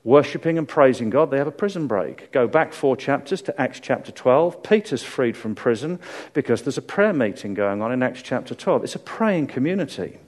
worshipping 0.05 0.59
and 0.59 0.69
praising 0.69 1.11
God. 1.11 1.31
They 1.31 1.39
have 1.39 1.47
a 1.47 1.53
prison 1.53 1.87
break. 1.87 2.33
Go 2.33 2.47
back 2.47 2.73
four 2.73 2.97
chapters 2.97 3.43
to 3.43 3.61
Acts 3.61 3.81
chapter 3.81 4.13
12. 4.13 4.63
Peter's 4.63 5.03
freed 5.03 5.37
from 5.37 5.55
prison 5.55 5.99
because 6.35 6.63
there's 6.63 6.79
a 6.79 6.83
prayer 6.83 7.13
meeting 7.13 7.55
going 7.55 7.83
on 7.83 7.93
in 7.93 8.03
Acts 8.03 8.23
chapter 8.23 8.55
12. 8.55 8.85
It's 8.85 8.95
a 8.95 9.01
praying 9.01 9.49
community. 9.49 10.19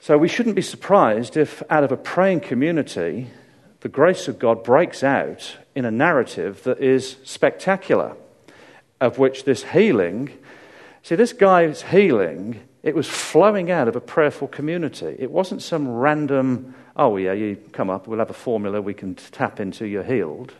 So 0.00 0.18
we 0.18 0.26
shouldn't 0.26 0.56
be 0.56 0.62
surprised 0.62 1.36
if, 1.36 1.62
out 1.70 1.84
of 1.84 1.92
a 1.92 1.96
praying 1.96 2.40
community, 2.40 3.28
the 3.82 3.88
grace 3.88 4.26
of 4.26 4.38
God 4.38 4.64
breaks 4.64 5.04
out 5.04 5.56
in 5.74 5.84
a 5.84 5.90
narrative 5.90 6.64
that 6.64 6.80
is 6.80 7.16
spectacular, 7.24 8.16
of 9.00 9.18
which 9.18 9.44
this 9.44 9.62
healing. 9.62 10.30
See, 11.02 11.14
this 11.14 11.32
guy's 11.32 11.82
healing 11.82 12.60
it 12.82 12.94
was 12.94 13.08
flowing 13.08 13.70
out 13.70 13.88
of 13.88 13.94
a 13.94 14.00
prayerful 14.00 14.48
community. 14.48 15.14
It 15.18 15.30
wasn't 15.30 15.62
some 15.62 15.88
random, 15.88 16.74
oh, 16.96 17.16
yeah, 17.16 17.32
you 17.32 17.56
come 17.72 17.90
up, 17.90 18.06
we'll 18.06 18.18
have 18.18 18.30
a 18.30 18.34
formula 18.34 18.82
we 18.82 18.94
can 18.94 19.14
tap 19.14 19.60
into, 19.60 19.86
you're 19.86 20.02
healed. 20.02 20.52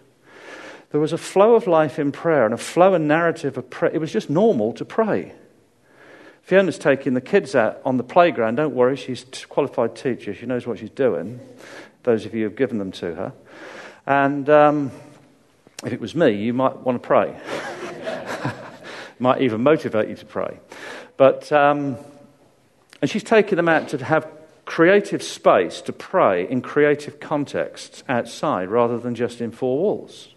There 0.91 1.01
was 1.01 1.13
a 1.13 1.19
flow 1.19 1.55
of 1.55 1.67
life 1.67 1.99
in 1.99 2.13
prayer 2.13 2.45
and 2.45 2.55
a 2.55 2.59
flow 2.59 2.95
and 2.95 3.09
narrative 3.09 3.57
of 3.57 3.71
prayer. 3.71 3.91
It 3.93 3.99
was 3.99 4.13
just 4.13 4.29
normal 4.31 4.73
to 4.75 4.85
pray. 4.85 5.33
Fiona's 6.43 6.79
taking 6.79 7.15
the 7.15 7.21
kids 7.21 7.55
out 7.55 7.81
on 7.85 7.97
the 7.97 8.03
playground. 8.03 8.57
Don't 8.57 8.75
worry, 8.75 8.97
she's 8.97 9.25
a 9.25 9.47
qualified 9.47 9.97
teacher. 9.97 10.35
She 10.35 10.45
knows 10.45 10.67
what 10.67 10.79
she's 10.79 10.91
doing. 10.91 11.41
Those 12.03 12.27
of 12.27 12.35
you 12.35 12.45
who've 12.45 12.57
given 12.57 12.79
them 12.79 12.93
to 12.93 13.15
her. 13.15 13.33
And 14.07 14.51
um, 14.51 14.91
if 15.85 15.93
it 15.93 16.01
was 16.01 16.15
me, 16.15 16.33
you 16.33 16.53
might 16.53 16.77
want 16.79 17.03
to 17.03 17.07
pray. 17.07 17.37
might 19.19 19.41
even 19.41 19.63
motivate 19.63 20.09
you 20.09 20.17
to 20.17 20.27
pray. 20.27 20.59
But 21.17 21.51
um, 21.53 21.97
and 23.03 23.11
she's 23.11 23.25
taken 23.25 23.57
them 23.57 23.69
out 23.69 23.89
to 23.89 24.03
have 24.03 24.27
creative 24.65 25.23
space 25.23 25.81
to 25.83 25.93
pray 25.93 26.49
in 26.49 26.63
creative 26.63 27.19
contexts 27.19 28.05
outside 28.09 28.69
rather 28.69 28.97
than 28.97 29.17
just 29.17 29.41
in 29.41 29.51
four 29.51 29.77
walls. 29.77 30.29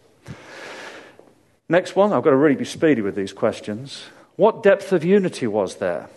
Next 1.70 1.96
one, 1.96 2.12
I've 2.12 2.24
got 2.24 2.32
to 2.32 2.36
really 2.36 2.56
be 2.56 2.66
speedy 2.66 3.02
with 3.02 3.16
these 3.16 3.34
questions. 3.34 4.06
What 4.36 4.64
depth 4.64 4.92
of 4.92 5.06
unity 5.06 5.48
was 5.48 5.76
there? 5.76 6.10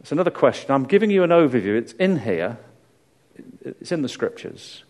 It's 0.00 0.12
another 0.12 0.30
question. 0.30 0.72
I'm 0.72 0.84
giving 0.84 1.10
you 1.10 1.22
an 1.22 1.30
overview. 1.30 1.78
It's 1.78 1.92
in 1.92 2.18
here, 2.18 2.58
it's 3.64 3.92
in 3.92 4.02
the 4.02 4.08
scriptures. 4.08 4.82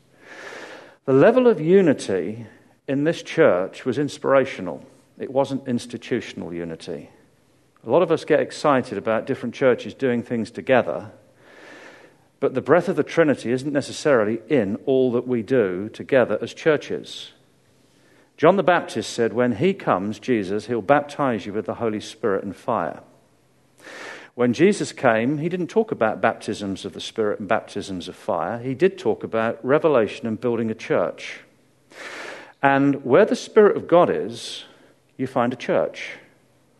The 1.05 1.13
level 1.13 1.47
of 1.47 1.61
unity 1.61 2.47
in 2.89 3.05
this 3.05 3.23
church 3.23 3.85
was 3.85 3.99
inspirational, 3.99 4.85
it 5.19 5.31
wasn't 5.31 5.69
institutional 5.69 6.55
unity. 6.55 7.11
A 7.87 7.91
lot 7.91 8.03
of 8.03 8.13
us 8.13 8.25
get 8.25 8.41
excited 8.41 8.99
about 8.99 9.27
different 9.27 9.55
churches 9.55 9.95
doing 9.95 10.23
things 10.23 10.51
together, 10.51 11.11
but 12.39 12.55
the 12.55 12.61
breath 12.61 12.89
of 12.89 12.97
the 12.97 13.03
Trinity 13.03 13.53
isn't 13.53 13.73
necessarily 13.73 14.41
in 14.49 14.77
all 14.87 15.13
that 15.13 15.27
we 15.27 15.43
do 15.43 15.89
together 15.89 16.39
as 16.43 16.53
churches. 16.53 17.33
John 18.37 18.57
the 18.57 18.63
Baptist 18.63 19.13
said, 19.13 19.33
When 19.33 19.57
he 19.57 19.75
comes, 19.75 20.19
Jesus, 20.19 20.67
he'll 20.67 20.83
baptize 20.83 21.47
you 21.47 21.53
with 21.53 21.67
the 21.67 21.75
Holy 21.75 22.01
Spirit 22.01 22.45
and 22.45 22.57
fire. 22.57 23.01
When 24.35 24.53
Jesus 24.53 24.93
came, 24.93 25.39
he 25.39 25.49
didn't 25.49 25.67
talk 25.67 25.91
about 25.91 26.23
baptisms 26.23 26.85
of 26.85 26.93
the 26.93 27.01
Spirit 27.01 27.41
and 27.41 27.49
baptisms 27.49 28.09
of 28.09 28.17
fire. 28.17 28.59
He 28.59 28.75
did 28.75 28.99
talk 28.99 29.25
about 29.25 29.63
revelation 29.65 30.27
and 30.27 30.41
building 30.41 30.71
a 30.71 30.75
church. 30.75 31.41
And 32.63 33.05
where 33.05 33.27
the 33.27 33.37
Spirit 33.37 33.77
of 33.77 33.89
God 33.89 34.09
is, 34.09 34.65
you 35.17 35.27
find 35.27 35.53
a 35.53 35.57
church. 35.57 36.13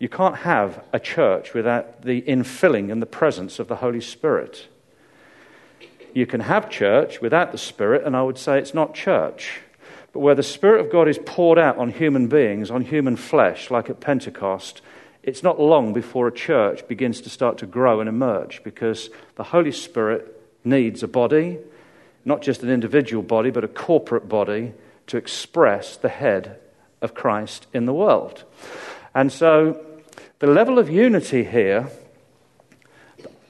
You 0.01 0.09
can't 0.09 0.37
have 0.37 0.83
a 0.95 0.99
church 0.99 1.53
without 1.53 2.03
the 2.03 2.23
infilling 2.23 2.91
and 2.91 3.03
the 3.03 3.07
presence 3.07 3.59
of 3.59 3.69
the 3.69 3.77
Holy 3.77 4.01
Spirit. 4.01 4.67
You 6.15 6.27
can 6.27 6.41
have 6.41 6.71
church 6.71 7.21
without 7.21 7.53
the 7.53 7.59
Spirit, 7.59 8.05
and 8.05 8.17
I 8.17 8.23
would 8.23 8.39
say 8.39 8.59
it's 8.59 8.73
not 8.73 8.95
church. 8.95 9.61
But 10.13 10.21
where 10.21 10.35
the 10.35 10.43
Spirit 10.43 10.81
of 10.81 10.91
God 10.91 11.07
is 11.07 11.19
poured 11.19 11.59
out 11.59 11.77
on 11.77 11.93
human 11.93 12.29
beings, 12.29 12.71
on 12.71 12.81
human 12.81 13.15
flesh, 13.15 13.71
like 13.71 13.91
at 13.91 14.01
Pentecost, 14.01 14.81
it's 15.23 15.43
not 15.43 15.61
long 15.61 15.93
before 15.93 16.27
a 16.27 16.33
church 16.33 16.89
begins 16.89 17.21
to 17.21 17.29
start 17.29 17.59
to 17.59 17.67
grow 17.67 18.01
and 18.01 18.09
emerge 18.09 18.63
because 18.65 19.11
the 19.37 19.45
Holy 19.45 19.71
Spirit 19.71 20.43
needs 20.65 21.03
a 21.03 21.09
body, 21.09 21.59
not 22.25 22.41
just 22.41 22.63
an 22.63 22.71
individual 22.71 23.23
body, 23.23 23.51
but 23.51 23.65
a 23.65 23.69
corporate 23.69 24.31
body 24.31 24.73
to 25.09 25.19
express 25.19 25.99
the 25.99 26.09
head 26.09 26.59
of 27.03 27.13
Christ 27.13 27.67
in 27.75 27.85
the 27.85 27.93
world. 27.93 28.45
And 29.15 29.31
so 29.31 29.85
the 30.41 30.47
level 30.47 30.79
of 30.79 30.91
unity 30.91 31.45
here, 31.45 31.89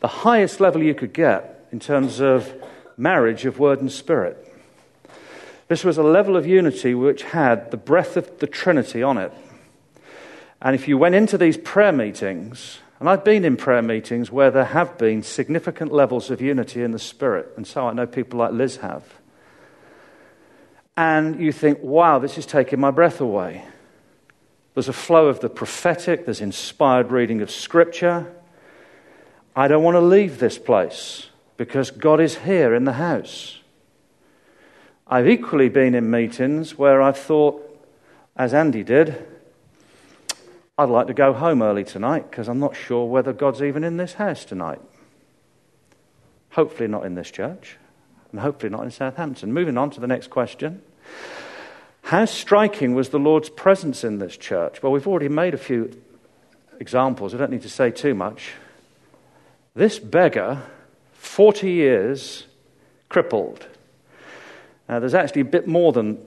the 0.00 0.08
highest 0.08 0.60
level 0.60 0.82
you 0.82 0.94
could 0.94 1.12
get 1.12 1.66
in 1.72 1.78
terms 1.78 2.20
of 2.20 2.52
marriage 2.96 3.46
of 3.46 3.58
word 3.58 3.80
and 3.80 3.90
spirit. 3.90 4.36
This 5.68 5.84
was 5.84 5.98
a 5.98 6.02
level 6.02 6.36
of 6.36 6.46
unity 6.46 6.94
which 6.94 7.22
had 7.22 7.70
the 7.70 7.76
breath 7.76 8.16
of 8.16 8.40
the 8.40 8.48
Trinity 8.48 9.04
on 9.04 9.18
it. 9.18 9.32
And 10.60 10.74
if 10.74 10.88
you 10.88 10.98
went 10.98 11.14
into 11.14 11.38
these 11.38 11.56
prayer 11.56 11.92
meetings, 11.92 12.80
and 12.98 13.08
I've 13.08 13.24
been 13.24 13.44
in 13.44 13.56
prayer 13.56 13.82
meetings 13.82 14.32
where 14.32 14.50
there 14.50 14.64
have 14.64 14.98
been 14.98 15.22
significant 15.22 15.92
levels 15.92 16.28
of 16.28 16.40
unity 16.40 16.82
in 16.82 16.90
the 16.90 16.98
Spirit, 16.98 17.52
and 17.56 17.66
so 17.66 17.86
I 17.86 17.92
know 17.92 18.06
people 18.06 18.40
like 18.40 18.52
Liz 18.52 18.78
have. 18.78 19.04
And 20.96 21.40
you 21.40 21.52
think, 21.52 21.78
wow, 21.82 22.18
this 22.18 22.36
is 22.36 22.46
taking 22.46 22.80
my 22.80 22.90
breath 22.90 23.20
away. 23.20 23.64
There's 24.74 24.88
a 24.88 24.92
flow 24.92 25.26
of 25.26 25.40
the 25.40 25.48
prophetic, 25.48 26.24
there's 26.24 26.40
inspired 26.40 27.10
reading 27.10 27.40
of 27.40 27.50
Scripture. 27.50 28.32
I 29.56 29.68
don't 29.68 29.82
want 29.82 29.96
to 29.96 30.00
leave 30.00 30.38
this 30.38 30.58
place 30.58 31.28
because 31.56 31.90
God 31.90 32.20
is 32.20 32.38
here 32.38 32.74
in 32.74 32.84
the 32.84 32.94
house. 32.94 33.58
I've 35.06 35.28
equally 35.28 35.68
been 35.68 35.94
in 35.94 36.08
meetings 36.08 36.78
where 36.78 37.02
I've 37.02 37.18
thought, 37.18 37.66
as 38.36 38.54
Andy 38.54 38.84
did, 38.84 39.26
I'd 40.78 40.88
like 40.88 41.08
to 41.08 41.14
go 41.14 41.32
home 41.32 41.62
early 41.62 41.84
tonight 41.84 42.30
because 42.30 42.48
I'm 42.48 42.60
not 42.60 42.76
sure 42.76 43.06
whether 43.06 43.32
God's 43.32 43.60
even 43.60 43.82
in 43.82 43.96
this 43.96 44.14
house 44.14 44.44
tonight. 44.44 44.80
Hopefully, 46.52 46.88
not 46.88 47.04
in 47.04 47.16
this 47.16 47.30
church, 47.30 47.76
and 48.30 48.40
hopefully, 48.40 48.70
not 48.70 48.84
in 48.84 48.90
Southampton. 48.90 49.52
Moving 49.52 49.76
on 49.76 49.90
to 49.90 50.00
the 50.00 50.06
next 50.06 50.30
question. 50.30 50.80
How 52.10 52.24
striking 52.24 52.96
was 52.96 53.10
the 53.10 53.20
Lord's 53.20 53.50
presence 53.50 54.02
in 54.02 54.18
this 54.18 54.36
church? 54.36 54.82
Well, 54.82 54.90
we've 54.90 55.06
already 55.06 55.28
made 55.28 55.54
a 55.54 55.56
few 55.56 55.96
examples. 56.80 57.32
I 57.32 57.38
don't 57.38 57.52
need 57.52 57.62
to 57.62 57.68
say 57.68 57.92
too 57.92 58.16
much. 58.16 58.50
This 59.76 60.00
beggar, 60.00 60.60
40 61.12 61.70
years, 61.70 62.48
crippled. 63.08 63.64
Now, 64.88 64.98
there's 64.98 65.14
actually 65.14 65.42
a 65.42 65.44
bit 65.44 65.68
more 65.68 65.92
than 65.92 66.18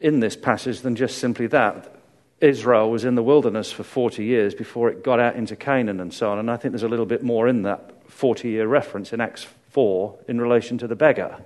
in 0.00 0.20
this 0.20 0.36
passage 0.36 0.82
than 0.82 0.96
just 0.96 1.16
simply 1.16 1.46
that. 1.46 1.96
Israel 2.42 2.90
was 2.90 3.06
in 3.06 3.14
the 3.14 3.22
wilderness 3.22 3.72
for 3.72 3.84
40 3.84 4.22
years 4.22 4.54
before 4.54 4.90
it 4.90 5.02
got 5.02 5.18
out 5.18 5.34
into 5.34 5.56
Canaan 5.56 5.98
and 5.98 6.12
so 6.12 6.30
on. 6.30 6.38
And 6.38 6.50
I 6.50 6.58
think 6.58 6.72
there's 6.72 6.82
a 6.82 6.88
little 6.88 7.06
bit 7.06 7.22
more 7.22 7.48
in 7.48 7.62
that 7.62 7.90
40 8.12 8.50
year 8.50 8.66
reference 8.68 9.14
in 9.14 9.22
Acts 9.22 9.46
4 9.70 10.14
in 10.28 10.42
relation 10.42 10.76
to 10.76 10.86
the 10.86 10.94
beggar. 10.94 11.38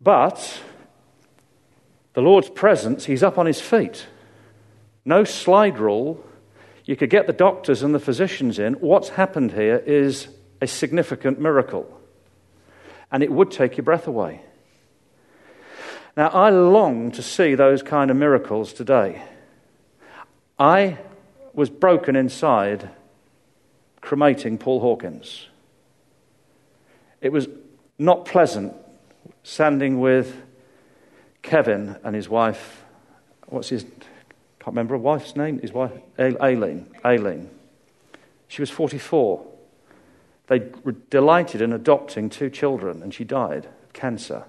But 0.00 0.60
the 2.16 2.22
Lord's 2.22 2.48
presence, 2.48 3.04
he's 3.04 3.22
up 3.22 3.36
on 3.36 3.44
his 3.44 3.60
feet. 3.60 4.06
No 5.04 5.24
slide 5.24 5.78
rule. 5.78 6.24
You 6.86 6.96
could 6.96 7.10
get 7.10 7.26
the 7.26 7.34
doctors 7.34 7.82
and 7.82 7.94
the 7.94 8.00
physicians 8.00 8.58
in. 8.58 8.72
What's 8.74 9.10
happened 9.10 9.52
here 9.52 9.76
is 9.76 10.28
a 10.62 10.66
significant 10.66 11.38
miracle. 11.38 12.00
And 13.12 13.22
it 13.22 13.30
would 13.30 13.50
take 13.50 13.76
your 13.76 13.84
breath 13.84 14.06
away. 14.06 14.40
Now, 16.16 16.28
I 16.28 16.48
long 16.48 17.12
to 17.12 17.22
see 17.22 17.54
those 17.54 17.82
kind 17.82 18.10
of 18.10 18.16
miracles 18.16 18.72
today. 18.72 19.20
I 20.58 20.96
was 21.52 21.68
broken 21.68 22.16
inside 22.16 22.88
cremating 24.00 24.56
Paul 24.56 24.80
Hawkins. 24.80 25.48
It 27.20 27.30
was 27.30 27.46
not 27.98 28.24
pleasant 28.24 28.72
standing 29.42 30.00
with 30.00 30.34
Kevin 31.46 31.96
and 32.02 32.14
his 32.14 32.28
wife. 32.28 32.84
What's 33.46 33.68
his? 33.68 33.84
Can't 33.84 34.74
remember 34.74 34.96
a 34.96 34.98
wife's 34.98 35.36
name. 35.36 35.60
His 35.60 35.72
wife, 35.72 35.92
Aileen. 36.18 36.86
Aileen. 37.04 37.48
She 38.48 38.60
was 38.60 38.68
44. 38.68 39.46
They 40.48 40.70
were 40.84 40.92
delighted 40.92 41.62
in 41.62 41.72
adopting 41.72 42.28
two 42.30 42.50
children, 42.50 43.02
and 43.02 43.14
she 43.14 43.24
died 43.24 43.66
of 43.66 43.92
cancer. 43.92 44.44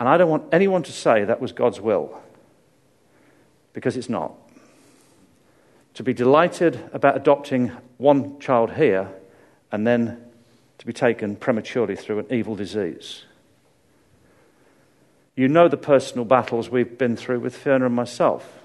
And 0.00 0.08
I 0.08 0.16
don't 0.16 0.30
want 0.30 0.44
anyone 0.52 0.82
to 0.84 0.92
say 0.92 1.24
that 1.24 1.40
was 1.40 1.52
God's 1.52 1.80
will, 1.80 2.18
because 3.72 3.96
it's 3.96 4.08
not. 4.08 4.32
To 5.94 6.02
be 6.02 6.12
delighted 6.12 6.90
about 6.92 7.16
adopting 7.16 7.72
one 7.98 8.38
child 8.38 8.72
here 8.72 9.10
and 9.70 9.86
then 9.86 10.22
to 10.78 10.86
be 10.86 10.92
taken 10.92 11.36
prematurely 11.36 11.96
through 11.96 12.20
an 12.20 12.26
evil 12.30 12.54
disease. 12.54 13.25
You 15.36 15.48
know 15.48 15.68
the 15.68 15.76
personal 15.76 16.24
battles 16.24 16.70
we've 16.70 16.96
been 16.96 17.14
through 17.14 17.40
with 17.40 17.54
Fiona 17.54 17.86
and 17.86 17.94
myself 17.94 18.58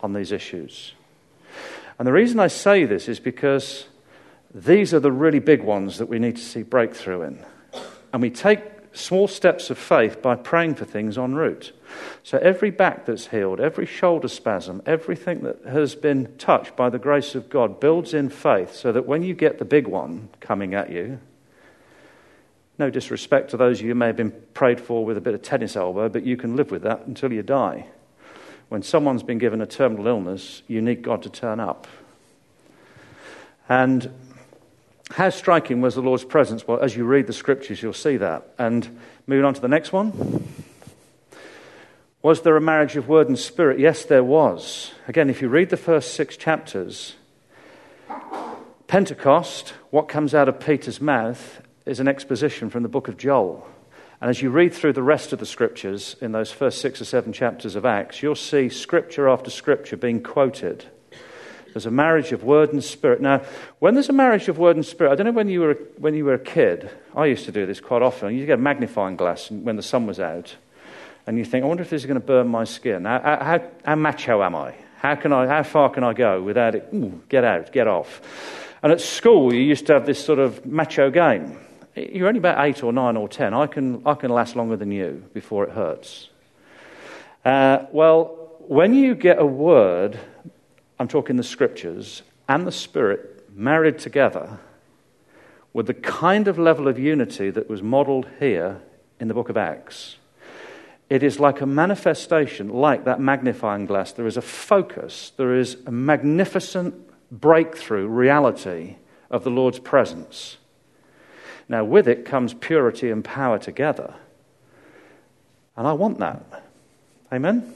on 0.00 0.12
these 0.12 0.30
issues. 0.30 0.94
And 1.98 2.06
the 2.06 2.12
reason 2.12 2.38
I 2.38 2.46
say 2.46 2.84
this 2.84 3.08
is 3.08 3.18
because 3.18 3.86
these 4.54 4.94
are 4.94 5.00
the 5.00 5.12
really 5.12 5.40
big 5.40 5.62
ones 5.62 5.98
that 5.98 6.06
we 6.06 6.20
need 6.20 6.36
to 6.36 6.42
see 6.42 6.62
breakthrough 6.62 7.22
in. 7.22 7.44
And 8.12 8.22
we 8.22 8.30
take 8.30 8.62
small 8.92 9.28
steps 9.28 9.68
of 9.70 9.78
faith 9.78 10.22
by 10.22 10.36
praying 10.36 10.76
for 10.76 10.84
things 10.84 11.18
en 11.18 11.34
route. 11.34 11.72
So 12.22 12.38
every 12.38 12.70
back 12.70 13.06
that's 13.06 13.28
healed, 13.28 13.60
every 13.60 13.86
shoulder 13.86 14.28
spasm, 14.28 14.82
everything 14.86 15.42
that 15.42 15.64
has 15.64 15.94
been 15.94 16.36
touched 16.38 16.76
by 16.76 16.88
the 16.90 16.98
grace 16.98 17.34
of 17.34 17.50
God 17.50 17.80
builds 17.80 18.14
in 18.14 18.30
faith 18.30 18.74
so 18.74 18.92
that 18.92 19.06
when 19.06 19.22
you 19.22 19.34
get 19.34 19.58
the 19.58 19.64
big 19.64 19.86
one 19.86 20.28
coming 20.40 20.74
at 20.74 20.90
you, 20.90 21.18
no 22.80 22.90
disrespect 22.90 23.50
to 23.50 23.56
those 23.56 23.78
of 23.78 23.82
you 23.82 23.90
who 23.90 23.94
may 23.94 24.06
have 24.06 24.16
been 24.16 24.32
prayed 24.54 24.80
for 24.80 25.04
with 25.04 25.16
a 25.16 25.20
bit 25.20 25.34
of 25.34 25.42
tennis 25.42 25.76
elbow, 25.76 26.08
but 26.08 26.24
you 26.24 26.36
can 26.36 26.56
live 26.56 26.72
with 26.72 26.82
that 26.82 27.06
until 27.06 27.32
you 27.32 27.42
die. 27.42 27.86
When 28.68 28.82
someone's 28.82 29.22
been 29.22 29.38
given 29.38 29.60
a 29.60 29.66
terminal 29.66 30.06
illness, 30.08 30.62
you 30.66 30.80
need 30.80 31.02
God 31.02 31.22
to 31.22 31.30
turn 31.30 31.60
up. 31.60 31.86
And 33.68 34.12
how 35.12 35.30
striking 35.30 35.80
was 35.80 35.94
the 35.94 36.02
Lord's 36.02 36.24
presence? 36.24 36.66
Well, 36.66 36.80
as 36.80 36.96
you 36.96 37.04
read 37.04 37.26
the 37.26 37.32
scriptures, 37.32 37.82
you'll 37.82 37.92
see 37.92 38.16
that. 38.16 38.54
And 38.58 38.98
moving 39.26 39.44
on 39.44 39.54
to 39.54 39.60
the 39.60 39.68
next 39.68 39.92
one. 39.92 40.48
Was 42.22 42.42
there 42.42 42.56
a 42.56 42.60
marriage 42.60 42.96
of 42.96 43.08
word 43.08 43.28
and 43.28 43.38
spirit? 43.38 43.78
Yes, 43.78 44.04
there 44.04 44.24
was. 44.24 44.92
Again, 45.08 45.30
if 45.30 45.40
you 45.40 45.48
read 45.48 45.70
the 45.70 45.76
first 45.76 46.14
six 46.14 46.36
chapters, 46.36 47.14
Pentecost, 48.86 49.70
what 49.90 50.08
comes 50.08 50.34
out 50.34 50.48
of 50.48 50.60
Peter's 50.60 51.00
mouth, 51.00 51.60
is 51.86 52.00
an 52.00 52.08
exposition 52.08 52.70
from 52.70 52.82
the 52.82 52.88
book 52.88 53.08
of 53.08 53.16
Joel. 53.16 53.66
And 54.20 54.28
as 54.28 54.42
you 54.42 54.50
read 54.50 54.74
through 54.74 54.92
the 54.92 55.02
rest 55.02 55.32
of 55.32 55.38
the 55.38 55.46
scriptures 55.46 56.16
in 56.20 56.32
those 56.32 56.52
first 56.52 56.80
six 56.80 57.00
or 57.00 57.06
seven 57.06 57.32
chapters 57.32 57.74
of 57.74 57.86
Acts, 57.86 58.22
you'll 58.22 58.34
see 58.34 58.68
scripture 58.68 59.28
after 59.28 59.50
scripture 59.50 59.96
being 59.96 60.22
quoted 60.22 60.86
there's 61.72 61.86
a 61.86 61.90
marriage 61.90 62.32
of 62.32 62.42
word 62.42 62.72
and 62.72 62.82
spirit. 62.82 63.20
Now, 63.20 63.42
when 63.78 63.94
there's 63.94 64.08
a 64.08 64.14
marriage 64.14 64.48
of 64.48 64.58
word 64.58 64.76
and 64.76 64.84
spirit, 64.84 65.12
I 65.12 65.14
don't 65.14 65.26
know 65.26 65.32
when 65.32 65.48
you 65.48 65.60
were, 65.60 65.74
when 65.98 66.14
you 66.14 66.24
were 66.24 66.34
a 66.34 66.38
kid, 66.38 66.90
I 67.14 67.26
used 67.26 67.44
to 67.44 67.52
do 67.52 67.66
this 67.66 67.80
quite 67.80 68.02
often. 68.02 68.34
You 68.36 68.46
get 68.46 68.58
a 68.58 68.62
magnifying 68.62 69.16
glass 69.16 69.50
when 69.50 69.76
the 69.76 69.82
sun 69.82 70.06
was 70.06 70.18
out, 70.18 70.56
and 71.26 71.38
you 71.38 71.44
think, 71.44 71.64
I 71.64 71.68
wonder 71.68 71.82
if 71.82 71.90
this 71.90 72.02
is 72.02 72.06
going 72.06 72.20
to 72.20 72.26
burn 72.26 72.48
my 72.48 72.64
skin. 72.64 73.04
How, 73.04 73.20
how, 73.20 73.70
how 73.84 73.94
macho 73.94 74.42
am 74.42 74.56
I? 74.56 74.74
How, 74.96 75.14
can 75.14 75.32
I? 75.32 75.46
how 75.46 75.62
far 75.62 75.90
can 75.90 76.04
I 76.04 76.12
go 76.12 76.42
without 76.42 76.74
it? 76.74 76.88
Ooh, 76.92 77.22
get 77.28 77.44
out, 77.44 77.72
get 77.72 77.86
off. 77.86 78.20
And 78.82 78.92
at 78.92 79.00
school, 79.00 79.54
you 79.54 79.60
used 79.60 79.86
to 79.86 79.94
have 79.94 80.06
this 80.06 80.22
sort 80.22 80.38
of 80.38 80.66
macho 80.66 81.10
game. 81.10 81.58
You're 81.94 82.28
only 82.28 82.38
about 82.38 82.64
eight 82.64 82.82
or 82.82 82.92
nine 82.92 83.16
or 83.16 83.28
ten. 83.28 83.54
I 83.54 83.66
can, 83.66 84.02
I 84.06 84.14
can 84.14 84.30
last 84.30 84.56
longer 84.56 84.76
than 84.76 84.90
you 84.92 85.24
before 85.34 85.64
it 85.64 85.70
hurts. 85.70 86.28
Uh, 87.44 87.86
well, 87.92 88.54
when 88.60 88.94
you 88.94 89.14
get 89.14 89.38
a 89.38 89.46
word 89.46 90.18
I'm 91.00 91.08
talking 91.08 91.36
the 91.36 91.42
scriptures, 91.42 92.20
and 92.46 92.66
the 92.66 92.72
Spirit 92.72 93.48
married 93.56 93.98
together 93.98 94.58
with 95.72 95.86
the 95.86 95.94
kind 95.94 96.46
of 96.46 96.58
level 96.58 96.88
of 96.88 96.98
unity 96.98 97.48
that 97.48 97.70
was 97.70 97.82
modeled 97.82 98.28
here 98.38 98.82
in 99.18 99.26
the 99.26 99.32
book 99.32 99.48
of 99.48 99.56
Acts. 99.56 100.16
It 101.08 101.22
is 101.22 101.40
like 101.40 101.62
a 101.62 101.66
manifestation, 101.66 102.68
like 102.68 103.06
that 103.06 103.18
magnifying 103.18 103.86
glass. 103.86 104.12
There 104.12 104.26
is 104.26 104.36
a 104.36 104.42
focus, 104.42 105.32
there 105.38 105.54
is 105.54 105.78
a 105.86 105.90
magnificent 105.90 106.94
breakthrough 107.30 108.06
reality 108.06 108.96
of 109.30 109.42
the 109.42 109.50
Lord's 109.50 109.78
presence. 109.78 110.58
Now, 111.70 111.84
with 111.84 112.08
it 112.08 112.24
comes 112.24 112.52
purity 112.52 113.12
and 113.12 113.24
power 113.24 113.56
together. 113.56 114.14
And 115.76 115.86
I 115.86 115.92
want 115.92 116.18
that. 116.18 116.64
Amen? 117.32 117.72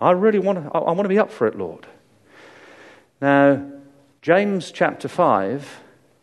I 0.00 0.10
really 0.10 0.40
want 0.40 0.64
to, 0.64 0.76
I 0.76 0.90
want 0.90 1.04
to 1.04 1.08
be 1.08 1.18
up 1.20 1.30
for 1.30 1.46
it, 1.46 1.56
Lord. 1.56 1.86
Now, 3.20 3.64
James 4.22 4.72
chapter 4.72 5.06
5, 5.06 5.80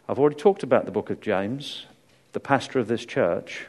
I've 0.09 0.19
already 0.19 0.35
talked 0.35 0.61
about 0.61 0.83
the 0.83 0.91
book 0.91 1.09
of 1.09 1.21
James, 1.21 1.85
the 2.33 2.41
pastor 2.41 2.79
of 2.79 2.89
this 2.89 3.05
church. 3.05 3.67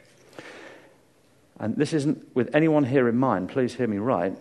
And 1.61 1.77
this 1.77 1.93
isn't 1.93 2.35
with 2.35 2.53
anyone 2.53 2.83
here 2.83 3.09
in 3.09 3.17
mind, 3.17 3.49
please 3.49 3.75
hear 3.75 3.87
me 3.87 3.99
right. 3.99 4.37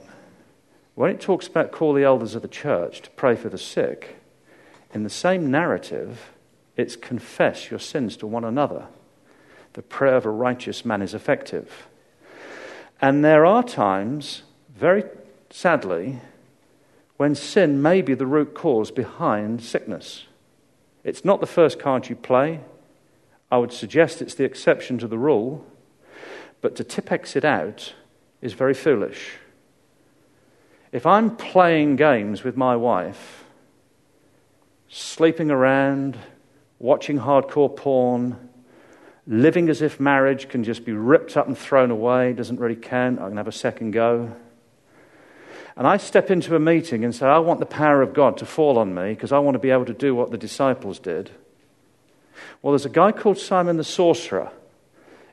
When 0.95 1.11
it 1.11 1.21
talks 1.21 1.45
about 1.45 1.71
call 1.71 1.93
the 1.93 2.03
elders 2.03 2.33
of 2.33 2.41
the 2.41 2.47
church 2.47 3.03
to 3.03 3.11
pray 3.11 3.35
for 3.35 3.49
the 3.49 3.57
sick, 3.59 4.15
in 4.95 5.03
the 5.03 5.11
same 5.11 5.51
narrative, 5.51 6.31
it's 6.75 6.95
confess 6.95 7.69
your 7.69 7.79
sins 7.79 8.17
to 8.17 8.27
one 8.27 8.43
another. 8.43 8.87
The 9.73 9.81
prayer 9.81 10.15
of 10.15 10.25
a 10.25 10.31
righteous 10.31 10.85
man 10.85 11.01
is 11.01 11.13
effective. 11.13 11.87
And 13.01 13.23
there 13.23 13.45
are 13.45 13.63
times, 13.63 14.43
very 14.75 15.03
sadly, 15.49 16.21
when 17.17 17.35
sin 17.35 17.81
may 17.81 18.01
be 18.01 18.13
the 18.13 18.25
root 18.25 18.53
cause 18.53 18.91
behind 18.91 19.61
sickness. 19.61 20.25
It's 21.03 21.25
not 21.25 21.41
the 21.41 21.47
first 21.47 21.79
card 21.79 22.09
you 22.09 22.15
play. 22.15 22.61
I 23.51 23.57
would 23.57 23.73
suggest 23.73 24.21
it's 24.21 24.35
the 24.35 24.45
exception 24.45 24.97
to 24.99 25.07
the 25.07 25.17
rule, 25.17 25.65
but 26.61 26.75
to 26.77 26.83
Tipp-Ex 26.83 27.35
it 27.35 27.45
out 27.45 27.93
is 28.41 28.53
very 28.53 28.73
foolish. 28.73 29.37
If 30.91 31.05
I'm 31.05 31.35
playing 31.35 31.97
games 31.97 32.43
with 32.43 32.55
my 32.55 32.75
wife, 32.75 33.43
sleeping 34.87 35.51
around, 35.51 36.17
watching 36.83 37.17
hardcore 37.17 37.73
porn, 37.73 38.49
living 39.25 39.69
as 39.69 39.81
if 39.81 40.01
marriage 40.01 40.49
can 40.49 40.65
just 40.65 40.83
be 40.83 40.91
ripped 40.91 41.37
up 41.37 41.47
and 41.47 41.57
thrown 41.57 41.89
away, 41.89 42.33
doesn't 42.33 42.59
really 42.59 42.75
count, 42.75 43.21
I 43.21 43.29
can 43.29 43.37
have 43.37 43.47
a 43.47 43.53
second 43.53 43.91
go. 43.91 44.35
And 45.77 45.87
I 45.87 45.95
step 45.95 46.29
into 46.29 46.57
a 46.57 46.59
meeting 46.59 47.05
and 47.05 47.15
say, 47.15 47.25
I 47.25 47.39
want 47.39 47.61
the 47.61 47.65
power 47.65 48.01
of 48.01 48.13
God 48.13 48.35
to 48.39 48.45
fall 48.45 48.77
on 48.77 48.93
me 48.93 49.13
because 49.13 49.31
I 49.31 49.39
want 49.39 49.55
to 49.55 49.59
be 49.59 49.69
able 49.69 49.85
to 49.85 49.93
do 49.93 50.13
what 50.13 50.31
the 50.31 50.37
disciples 50.37 50.99
did. 50.99 51.31
Well, 52.61 52.73
there's 52.73 52.85
a 52.85 52.89
guy 52.89 53.13
called 53.13 53.37
Simon 53.37 53.77
the 53.77 53.85
sorcerer 53.85 54.51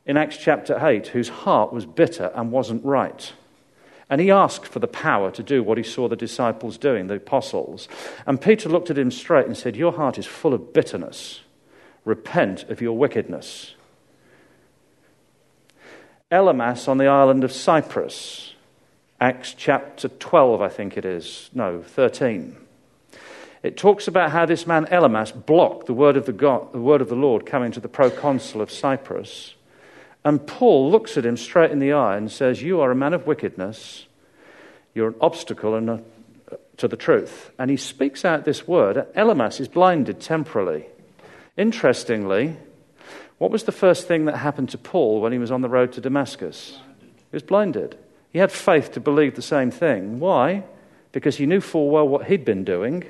in 0.07 0.17
Acts 0.17 0.37
chapter 0.37 0.79
8 0.81 1.09
whose 1.09 1.31
heart 1.31 1.73
was 1.73 1.85
bitter 1.85 2.31
and 2.37 2.53
wasn't 2.53 2.85
right. 2.85 3.33
And 4.11 4.21
he 4.21 4.31
asked 4.31 4.67
for 4.67 4.81
the 4.81 4.89
power 4.89 5.31
to 5.31 5.43
do 5.43 5.63
what 5.63 5.79
he 5.79 5.85
saw 5.85 6.09
the 6.09 6.17
disciples 6.17 6.77
doing, 6.77 7.07
the 7.07 7.15
apostles. 7.15 7.89
And 8.27 8.41
Peter 8.41 8.69
looked 8.69 8.91
at 8.91 8.99
him 8.99 9.13
straight 9.13 9.47
and 9.47 9.57
said, 9.57 9.77
Your 9.77 9.93
heart 9.93 10.19
is 10.19 10.27
full 10.27 10.53
of 10.53 10.73
bitterness. 10.73 11.41
Repent 12.05 12.65
of 12.65 12.81
your 12.81 12.99
wickedness. 12.99 13.75
Elymas 16.33 16.89
on 16.89 16.99
the 16.99 17.07
island 17.07 17.45
of 17.45 17.53
Cyprus, 17.53 18.55
Acts 19.21 19.55
chapter 19.55 20.09
12, 20.09 20.61
I 20.61 20.69
think 20.69 20.97
it 20.97 21.05
is. 21.05 21.51
No, 21.53 21.83
13. 21.83 22.57
It 23.63 23.77
talks 23.77 24.09
about 24.09 24.31
how 24.31 24.47
this 24.47 24.67
man 24.67 24.87
Elymas 24.87 25.33
blocked 25.47 25.87
the 25.87 25.95
word 25.95 26.17
of 26.17 26.27
the, 26.27 26.33
God, 26.33 26.73
the 26.73 26.81
word 26.81 27.01
of 27.01 27.09
the 27.09 27.17
Lord 27.17 27.47
coming 27.47 27.71
to 27.73 27.81
the 27.81 27.89
proconsul 27.89 28.61
of 28.61 28.71
Cyprus. 28.71 29.55
And 30.25 30.47
Paul 30.47 30.91
looks 30.91 31.17
at 31.17 31.25
him 31.25 31.37
straight 31.37 31.71
in 31.71 31.79
the 31.79 31.93
eye 31.93 32.17
and 32.17 32.31
says, 32.31 32.63
You 32.63 32.81
are 32.81 32.91
a 32.91 32.97
man 32.97 33.15
of 33.15 33.27
wickedness. 33.27 34.07
You're 34.95 35.09
an 35.09 35.15
obstacle 35.21 35.75
a, 35.75 36.01
to 36.77 36.89
the 36.89 36.97
truth. 36.97 37.51
And 37.59 37.71
he 37.71 37.77
speaks 37.77 38.25
out 38.25 38.45
this 38.45 38.67
word. 38.67 39.07
Elymas 39.15 39.61
is 39.61 39.69
blinded 39.69 40.21
temporally. 40.21 40.87
Interestingly, 41.57 42.57
what 43.39 43.51
was 43.51 43.65
the 43.65 43.73
first 43.73 44.07
thing 44.07 44.27
that 44.27 44.37
happened 44.37 44.69
to 44.71 44.79
Paul 44.79 45.21
when 45.21 45.33
he 45.33 45.39
was 45.39 45.51
on 45.51 45.63
the 45.63 45.69
road 45.69 45.93
to 45.93 46.01
Damascus? 46.01 46.79
He 47.01 47.37
was 47.37 47.43
blinded. 47.43 47.97
He 48.31 48.39
had 48.39 48.53
faith 48.53 48.93
to 48.93 49.01
believe 49.01 49.35
the 49.35 49.43
same 49.43 49.71
thing. 49.71 50.21
Why? 50.21 50.65
Because 51.13 51.37
he 51.37 51.47
knew 51.47 51.61
full 51.61 51.91
well 51.91 52.07
what 52.07 52.27
he'd 52.27 52.45
been 52.45 52.65
doing, 52.65 53.05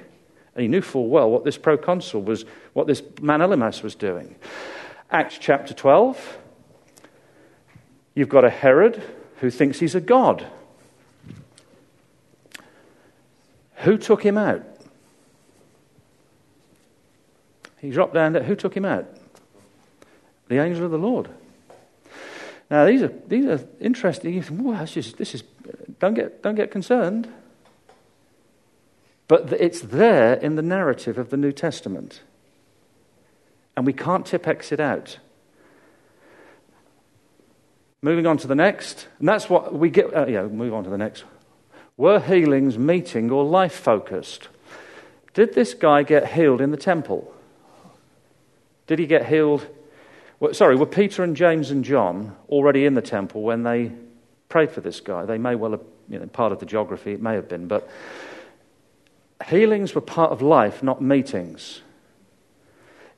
and 0.55 0.63
he 0.63 0.69
knew 0.69 0.83
full 0.83 1.09
well 1.09 1.31
what 1.31 1.45
this 1.45 1.59
proconsul 1.59 2.23
was, 2.23 2.45
what 2.73 2.87
this 2.87 3.03
man 3.21 3.41
Elymas 3.41 3.83
was 3.83 3.95
doing. 3.95 4.37
Acts 5.11 5.37
chapter 5.39 5.75
12. 5.75 6.39
You've 8.21 8.29
got 8.29 8.45
a 8.45 8.51
Herod 8.51 9.03
who 9.37 9.49
thinks 9.49 9.79
he's 9.79 9.95
a 9.95 10.01
god. 10.01 10.47
Who 13.77 13.97
took 13.97 14.23
him 14.23 14.37
out? 14.37 14.63
He 17.79 17.89
dropped 17.89 18.13
down 18.13 18.35
there. 18.35 18.43
Who 18.43 18.55
took 18.55 18.77
him 18.77 18.85
out? 18.85 19.09
The 20.49 20.59
angel 20.59 20.85
of 20.85 20.91
the 20.91 20.99
Lord. 20.99 21.31
Now, 22.71 22.85
these 22.85 23.01
are, 23.01 23.11
these 23.27 23.47
are 23.47 23.67
interesting. 23.81 24.45
Well, 24.63 24.85
just, 24.85 25.17
this 25.17 25.35
is, 25.35 25.43
don't 25.99 26.13
get, 26.13 26.43
don't 26.43 26.57
get 26.57 26.71
concerned. 26.71 27.27
But 29.29 29.51
it's 29.55 29.81
there 29.81 30.35
in 30.35 30.57
the 30.57 30.63
narrative 30.63 31.17
of 31.17 31.31
the 31.31 31.39
New 31.39 31.53
Testament. 31.53 32.21
And 33.79 33.87
we 33.87 33.95
can't 33.95 34.27
tip 34.27 34.47
exit 34.47 34.79
out. 34.79 35.21
Moving 38.03 38.27
on 38.27 38.39
to 38.39 38.47
the 38.47 38.55
next, 38.55 39.09
and 39.19 39.29
that's 39.29 39.51
what 39.51 39.75
we 39.75 39.91
get. 39.91 40.15
Uh, 40.15 40.27
yeah, 40.27 40.43
move 40.45 40.73
on 40.73 40.85
to 40.85 40.91
the 40.91 40.99
next. 40.99 41.25
Were 41.99 42.19
healings 42.19 42.79
meeting 42.79 43.31
or 43.31 43.45
life 43.45 43.75
focused? 43.75 44.49
Did 45.35 45.55
this 45.55 45.75
guy 45.75 46.03
get 46.03 46.33
healed 46.33 46.63
in 46.63 46.71
the 46.71 46.79
temple? 46.79 47.33
Did 48.87 48.99
he 48.99 49.07
get 49.07 49.27
healed? 49.27 49.67
Well, 50.41 50.55
sorry, 50.55 50.77
were 50.77 50.87
Peter 50.87 51.23
and 51.23 51.37
James 51.37 51.71
and 51.71 51.85
John 51.85 52.35
already 52.49 52.87
in 52.87 52.95
the 52.95 53.03
temple 53.03 53.43
when 53.43 53.63
they 53.63 53.93
prayed 54.49 54.71
for 54.71 54.81
this 54.81 55.01
guy? 55.01 55.27
They 55.27 55.37
may 55.37 55.55
well 55.55 55.73
have, 55.73 55.83
you 56.09 56.19
know, 56.19 56.27
part 56.27 56.53
of 56.53 56.59
the 56.59 56.67
geography, 56.67 57.13
it 57.13 57.21
may 57.21 57.35
have 57.35 57.49
been, 57.49 57.69
but 57.69 57.89
healings 59.47 59.95
were 59.95 60.01
part 60.01 60.33
of 60.33 60.41
life, 60.41 60.83
not 60.83 61.03
meetings. 61.03 61.83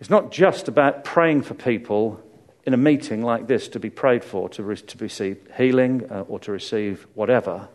It's 0.01 0.11
not 0.11 0.33
just 0.33 0.67
about 0.67 1.05
praying 1.05 1.43
for 1.43 1.55
people 1.55 2.21
in 2.65 2.75
a 2.75 2.77
meeting 2.77 3.23
like 3.23 3.47
this 3.47 3.69
to 3.69 3.81
be 3.81 3.91
prayed 3.91 4.25
for, 4.25 4.49
to, 4.51 4.63
re- 4.63 4.77
to 4.77 4.99
receive 4.99 5.39
healing 5.57 6.11
uh, 6.11 6.21
or 6.29 6.39
to 6.41 6.53
receive 6.53 7.07
whatever. 7.15 7.69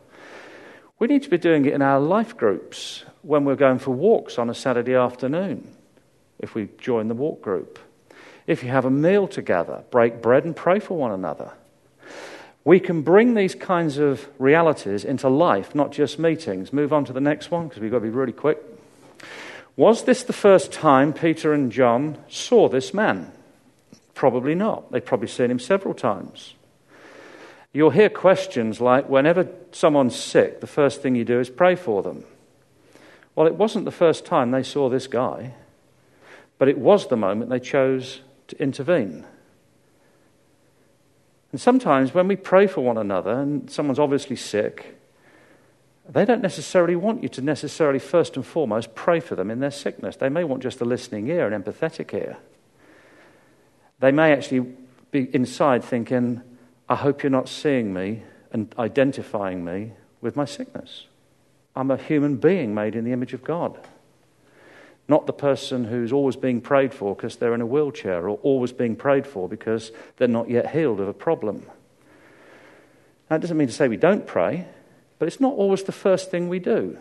We 1.00 1.08
need 1.08 1.24
to 1.24 1.30
be 1.30 1.38
doing 1.38 1.66
it 1.66 1.74
in 1.74 1.82
our 1.82 2.00
life 2.00 2.38
groups 2.38 3.04
when 3.22 3.46
we're 3.46 3.56
going 3.56 3.80
for 3.80 3.92
walks 3.92 4.40
on 4.40 4.50
a 4.50 4.56
Saturday 4.56 4.96
afternoon, 4.96 5.76
if 6.40 6.56
we 6.56 6.70
join 6.78 7.08
the 7.08 7.14
walk 7.14 7.42
group. 7.42 7.80
If 8.48 8.64
you 8.64 8.70
have 8.70 8.86
a 8.86 8.90
meal 8.90 9.28
together, 9.28 9.84
break 9.92 10.22
bread 10.22 10.46
and 10.46 10.56
pray 10.56 10.80
for 10.80 10.98
one 10.98 11.12
another. 11.12 11.52
We 12.64 12.80
can 12.80 13.02
bring 13.02 13.34
these 13.34 13.56
kinds 13.56 13.98
of 13.98 14.28
realities 14.40 15.06
into 15.06 15.30
life, 15.30 15.76
not 15.76 15.92
just 15.92 16.18
meetings. 16.18 16.74
Move 16.74 16.92
on 16.92 17.06
to 17.06 17.14
the 17.14 17.22
next 17.22 17.52
one 17.52 17.68
because 17.68 17.82
we've 17.82 17.92
got 17.92 18.00
to 18.00 18.04
be 18.04 18.10
really 18.10 18.34
quick. 18.34 18.58
Was 19.76 20.06
this 20.06 20.24
the 20.24 20.34
first 20.34 20.72
time 20.72 21.14
Peter 21.14 21.54
and 21.54 21.72
John 21.72 22.18
saw 22.28 22.68
this 22.68 22.94
man? 22.94 23.32
Probably 24.18 24.56
not. 24.56 24.92
They'd 24.92 25.06
probably 25.06 25.28
seen 25.28 25.52
him 25.52 25.60
several 25.60 25.94
times. 25.94 26.56
You'll 27.72 27.92
hear 27.92 28.10
questions 28.10 28.82
like 28.82 29.08
whenever 29.08 29.48
someone's 29.72 30.16
sick, 30.16 30.60
the 30.60 30.66
first 30.66 31.04
thing 31.04 31.14
you 31.14 31.24
do 31.24 31.40
is 31.40 31.52
pray 31.52 31.76
for 31.76 32.02
them. 32.02 32.24
Well, 33.36 33.46
it 33.46 33.54
wasn't 33.54 33.86
the 33.86 33.92
first 33.92 34.26
time 34.26 34.50
they 34.50 34.64
saw 34.64 34.90
this 34.90 35.06
guy, 35.06 35.54
but 36.58 36.68
it 36.68 36.80
was 36.80 37.10
the 37.10 37.16
moment 37.16 37.52
they 37.52 37.60
chose 37.60 38.22
to 38.48 38.60
intervene. 38.60 39.24
And 41.52 41.62
sometimes 41.62 42.16
when 42.16 42.28
we 42.28 42.38
pray 42.38 42.66
for 42.66 42.82
one 42.82 42.98
another 42.98 43.34
and 43.34 43.70
someone's 43.70 44.00
obviously 44.00 44.36
sick, 44.36 44.98
they 46.10 46.26
don't 46.26 46.42
necessarily 46.42 46.96
want 46.96 47.22
you 47.22 47.30
to 47.30 47.42
necessarily 47.44 48.00
first 48.00 48.36
and 48.36 48.44
foremost 48.44 48.96
pray 48.96 49.20
for 49.20 49.36
them 49.36 49.52
in 49.52 49.60
their 49.60 49.70
sickness. 49.70 50.16
They 50.16 50.30
may 50.30 50.44
want 50.44 50.64
just 50.64 50.82
a 50.82 50.86
listening 50.86 51.28
ear, 51.28 51.46
an 51.46 51.62
empathetic 51.62 52.16
ear. 52.16 52.38
They 54.00 54.12
may 54.12 54.32
actually 54.32 54.76
be 55.12 55.34
inside 55.34 55.84
thinking, 55.84 56.42
I 56.88 56.96
hope 56.96 57.24
you're 57.24 57.30
not 57.30 57.50
seeing 57.50 57.94
me 57.94 58.24
and 58.52 58.74
identifying 58.78 59.66
me 59.66 59.94
with 60.22 60.36
my 60.36 60.46
sickness. 60.46 61.06
I'm 61.76 61.92
a 61.92 61.98
human 61.98 62.38
being 62.38 62.74
made 62.74 62.96
in 62.96 63.04
the 63.04 63.12
image 63.12 63.34
of 63.34 63.44
God. 63.44 63.78
Not 65.08 65.26
the 65.26 65.34
person 65.34 65.86
who's 65.86 66.12
always 66.12 66.36
being 66.36 66.60
prayed 66.60 66.94
for 66.94 67.16
because 67.16 67.38
they're 67.38 67.54
in 67.54 67.62
a 67.62 67.66
wheelchair 67.66 68.28
or 68.28 68.38
always 68.44 68.74
being 68.74 68.96
prayed 68.96 69.26
for 69.26 69.48
because 69.48 69.92
they're 70.18 70.28
not 70.28 70.50
yet 70.50 70.72
healed 70.72 71.00
of 71.00 71.08
a 71.08 71.14
problem. 71.14 71.66
That 73.30 73.42
doesn't 73.42 73.58
mean 73.58 73.68
to 73.68 73.74
say 73.74 73.88
we 73.88 73.98
don't 73.98 74.28
pray, 74.28 74.68
but 75.20 75.28
it's 75.28 75.40
not 75.40 75.54
always 75.54 75.84
the 75.84 75.92
first 75.92 76.30
thing 76.30 76.50
we 76.50 76.60
do. 76.60 76.98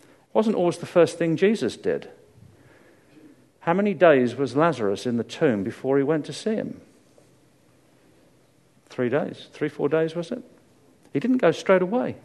It 0.00 0.34
wasn't 0.34 0.56
always 0.56 0.78
the 0.78 0.86
first 0.86 1.18
thing 1.18 1.36
Jesus 1.36 1.76
did. 1.76 2.08
How 3.68 3.74
many 3.74 3.92
days 3.92 4.34
was 4.34 4.56
Lazarus 4.56 5.04
in 5.04 5.18
the 5.18 5.24
tomb 5.24 5.62
before 5.62 5.98
he 5.98 6.02
went 6.02 6.24
to 6.24 6.32
see 6.32 6.54
him? 6.54 6.80
Three 8.86 9.10
days. 9.10 9.48
Three, 9.52 9.68
four 9.68 9.90
days, 9.90 10.14
was 10.14 10.30
it? 10.32 10.42
He 11.12 11.20
didn't 11.20 11.36
go 11.36 11.50
straight 11.50 11.82
away. 11.82 12.16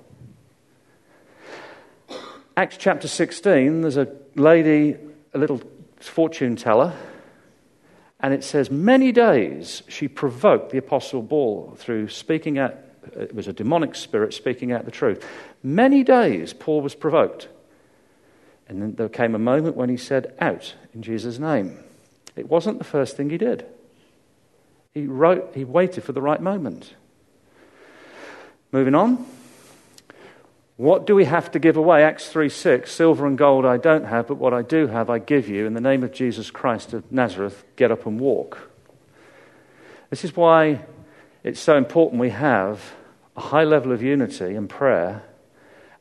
Acts 2.56 2.78
chapter 2.78 3.10
16, 3.10 3.82
there's 3.82 3.98
a 3.98 4.08
lady, 4.36 4.96
a 5.34 5.38
little 5.38 5.62
fortune 6.00 6.56
teller, 6.56 6.94
and 8.22 8.34
it 8.34 8.46
says, 8.46 8.72
Many 8.72 9.12
days 9.12 9.84
she 9.90 10.08
provoked 10.08 10.72
the 10.72 10.78
apostle 10.78 11.22
Paul 11.22 11.76
through 11.78 12.08
speaking 12.08 12.58
out, 12.58 12.78
it 13.18 13.36
was 13.36 13.50
a 13.50 13.54
demonic 13.54 13.96
spirit 13.96 14.34
speaking 14.34 14.72
out 14.72 14.86
the 14.86 14.92
truth. 14.92 15.28
Many 15.62 16.06
days 16.06 16.54
Paul 16.54 16.80
was 16.80 16.96
provoked. 16.96 17.50
And 18.68 18.82
then 18.82 18.96
there 18.96 19.10
came 19.10 19.36
a 19.36 19.40
moment 19.40 19.76
when 19.76 19.90
he 19.90 19.98
said, 19.98 20.34
Out 20.40 20.76
in 20.94 21.02
Jesus' 21.02 21.40
name. 21.40 21.84
It 22.36 22.50
wasn't 22.50 22.78
the 22.78 22.84
first 22.84 23.16
thing 23.16 23.30
he 23.30 23.38
did. 23.38 23.66
He, 24.94 25.08
wrote, 25.08 25.52
he 25.56 25.64
waited 25.64 26.04
for 26.04 26.12
the 26.12 26.22
right 26.22 26.42
moment. 26.42 26.94
Moving 28.72 28.96
on. 28.96 29.26
What 30.78 31.06
do 31.06 31.14
we 31.14 31.26
have 31.26 31.52
to 31.52 31.60
give 31.60 31.78
away? 31.78 32.04
Acts 32.04 32.30
3 32.30 32.50
6. 32.50 32.92
Silver 32.92 33.28
and 33.28 33.38
gold 33.38 33.66
I 33.66 33.78
don't 33.78 34.06
have, 34.06 34.28
but 34.28 34.38
what 34.38 34.54
I 34.54 34.64
do 34.64 34.88
have 34.88 35.10
I 35.10 35.20
give 35.20 35.48
you. 35.48 35.68
In 35.68 35.74
the 35.74 35.82
name 35.82 36.04
of 36.04 36.12
Jesus 36.12 36.50
Christ 36.50 36.94
of 36.94 37.12
Nazareth, 37.12 37.64
get 37.76 37.92
up 37.92 38.06
and 38.08 38.20
walk. 38.20 38.70
This 40.10 40.24
is 40.24 40.36
why 40.36 40.86
it's 41.44 41.60
so 41.60 41.78
important 41.78 42.20
we 42.20 42.32
have 42.32 42.94
a 43.36 43.42
high 43.42 43.64
level 43.64 43.92
of 43.92 44.02
unity 44.02 44.56
and 44.56 44.70
prayer, 44.70 45.24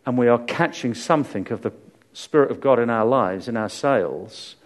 and 0.06 0.16
we 0.16 0.28
are 0.28 0.38
catching 0.38 0.94
something 0.94 1.50
of 1.52 1.62
the 1.62 1.72
Spirit 2.12 2.50
of 2.50 2.60
God 2.60 2.78
in 2.78 2.90
our 2.90 3.04
lives, 3.04 3.48
in 3.48 3.56
our 3.56 3.68
sails, 3.68 4.56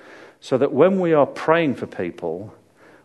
so 0.41 0.59
that 0.59 0.73
when 0.73 1.01
we 1.01 1.13
are 1.13 1.27
praying 1.27 1.75
for 1.75 1.87
people, 1.87 2.55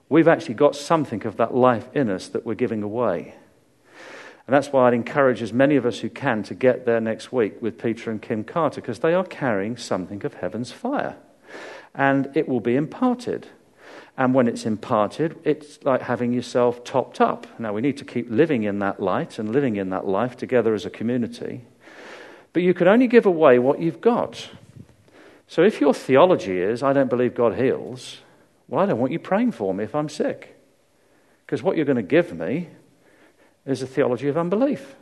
we've 0.09 0.27
actually 0.27 0.55
got 0.55 0.75
something 0.75 1.25
of 1.25 1.37
that 1.37 1.55
life 1.55 1.87
in 1.93 2.09
us 2.09 2.27
that 2.29 2.45
we're 2.45 2.55
giving 2.55 2.83
away. 2.83 3.35
And 4.47 4.55
that's 4.55 4.73
why 4.73 4.87
I'd 4.87 4.93
encourage 4.93 5.41
as 5.41 5.53
many 5.53 5.75
of 5.75 5.85
us 5.85 5.99
who 5.99 6.09
can 6.09 6.43
to 6.43 6.55
get 6.55 6.85
there 6.85 6.99
next 6.99 7.31
week 7.31 7.61
with 7.61 7.77
Peter 7.77 8.11
and 8.11 8.21
Kim 8.21 8.43
Carter, 8.43 8.81
because 8.81 8.99
they 8.99 9.13
are 9.13 9.23
carrying 9.23 9.77
something 9.77 10.25
of 10.25 10.33
heaven's 10.35 10.71
fire. 10.71 11.15
And 11.95 12.35
it 12.35 12.49
will 12.49 12.59
be 12.59 12.75
imparted. 12.75 13.47
And 14.17 14.33
when 14.33 14.47
it's 14.47 14.65
imparted, 14.65 15.39
it's 15.43 15.81
like 15.83 16.01
having 16.01 16.33
yourself 16.33 16.83
topped 16.83 17.21
up. 17.21 17.47
Now, 17.59 17.73
we 17.73 17.81
need 17.81 17.97
to 17.97 18.05
keep 18.05 18.29
living 18.29 18.63
in 18.63 18.79
that 18.79 18.99
light 18.99 19.39
and 19.39 19.51
living 19.51 19.77
in 19.77 19.89
that 19.91 20.05
life 20.05 20.35
together 20.35 20.73
as 20.73 20.85
a 20.85 20.89
community. 20.89 21.61
But 22.53 22.63
you 22.63 22.73
can 22.73 22.87
only 22.87 23.07
give 23.07 23.25
away 23.25 23.59
what 23.59 23.79
you've 23.79 24.01
got. 24.01 24.49
So 25.47 25.63
if 25.63 25.81
your 25.81 25.93
theology 25.93 26.59
is, 26.59 26.83
I 26.83 26.93
don't 26.93 27.09
believe 27.09 27.35
God 27.35 27.55
heals, 27.55 28.19
well, 28.67 28.81
I 28.81 28.85
don't 28.85 28.99
want 28.99 29.11
you 29.11 29.19
praying 29.19 29.51
for 29.51 29.73
me 29.73 29.83
if 29.83 29.95
I'm 29.95 30.09
sick. 30.09 30.57
Because 31.45 31.61
what 31.61 31.75
you're 31.75 31.85
going 31.85 31.97
to 31.97 32.01
give 32.01 32.33
me 32.33 32.69
is 33.65 33.81
a 33.81 33.87
theology 33.87 34.27
of 34.27 34.37
unbelief. 34.37 34.95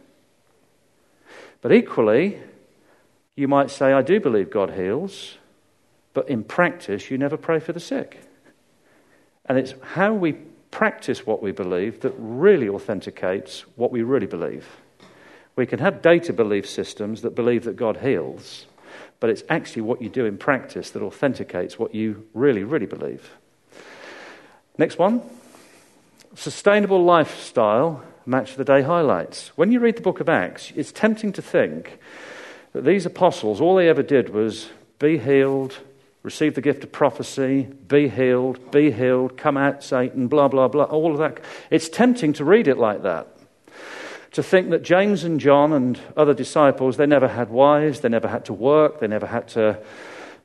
But 1.61 1.71
equally, 1.71 2.39
you 3.35 3.47
might 3.47 3.69
say, 3.69 3.93
I 3.93 4.01
do 4.01 4.19
believe 4.19 4.49
God 4.49 4.71
heals, 4.71 5.37
but 6.13 6.27
in 6.29 6.43
practice, 6.43 7.11
you 7.11 7.17
never 7.17 7.37
pray 7.37 7.59
for 7.59 7.73
the 7.73 7.79
sick. 7.79 8.19
And 9.45 9.57
it's 9.57 9.73
how 9.81 10.13
we 10.13 10.33
practice 10.71 11.25
what 11.25 11.41
we 11.41 11.51
believe 11.51 12.01
that 12.01 12.13
really 12.17 12.69
authenticates 12.69 13.61
what 13.75 13.91
we 13.91 14.01
really 14.01 14.27
believe. 14.27 14.67
We 15.55 15.65
can 15.65 15.79
have 15.79 16.01
data 16.01 16.33
belief 16.33 16.67
systems 16.67 17.21
that 17.21 17.35
believe 17.35 17.65
that 17.65 17.75
God 17.75 17.97
heals, 17.97 18.65
but 19.19 19.29
it's 19.29 19.43
actually 19.49 19.81
what 19.81 20.01
you 20.01 20.09
do 20.09 20.25
in 20.25 20.37
practice 20.37 20.91
that 20.91 21.03
authenticates 21.03 21.77
what 21.77 21.93
you 21.93 22.27
really, 22.33 22.63
really 22.63 22.85
believe. 22.85 23.31
Next 24.77 24.97
one 24.97 25.21
sustainable 26.35 27.03
lifestyle 27.03 28.03
match 28.25 28.55
the 28.55 28.63
day 28.63 28.81
highlights. 28.81 29.49
When 29.57 29.71
you 29.71 29.79
read 29.79 29.97
the 29.97 30.01
book 30.01 30.19
of 30.19 30.29
Acts, 30.29 30.71
it's 30.75 30.91
tempting 30.91 31.33
to 31.33 31.41
think 31.41 31.99
that 32.73 32.85
these 32.85 33.05
apostles, 33.05 33.59
all 33.59 33.75
they 33.75 33.89
ever 33.89 34.03
did 34.03 34.29
was 34.29 34.69
be 34.99 35.17
healed, 35.17 35.79
receive 36.21 36.55
the 36.55 36.61
gift 36.61 36.83
of 36.83 36.91
prophecy, 36.91 37.63
be 37.63 38.07
healed, 38.07 38.71
be 38.71 38.91
healed, 38.91 39.37
come 39.37 39.57
out, 39.57 39.83
Satan, 39.83 40.27
blah, 40.27 40.47
blah, 40.47 40.67
blah, 40.67 40.83
all 40.83 41.11
of 41.11 41.17
that. 41.17 41.39
It's 41.71 41.89
tempting 41.89 42.33
to 42.33 42.45
read 42.45 42.67
it 42.67 42.77
like 42.77 43.03
that. 43.03 43.27
To 44.33 44.43
think 44.43 44.69
that 44.69 44.83
James 44.83 45.23
and 45.23 45.39
John 45.39 45.73
and 45.73 45.99
other 46.15 46.33
disciples, 46.33 46.97
they 46.97 47.07
never 47.07 47.27
had 47.27 47.49
wives, 47.49 48.01
they 48.01 48.09
never 48.09 48.27
had 48.27 48.45
to 48.45 48.53
work, 48.53 48.99
they 48.99 49.07
never 49.07 49.25
had 49.25 49.47
to 49.49 49.79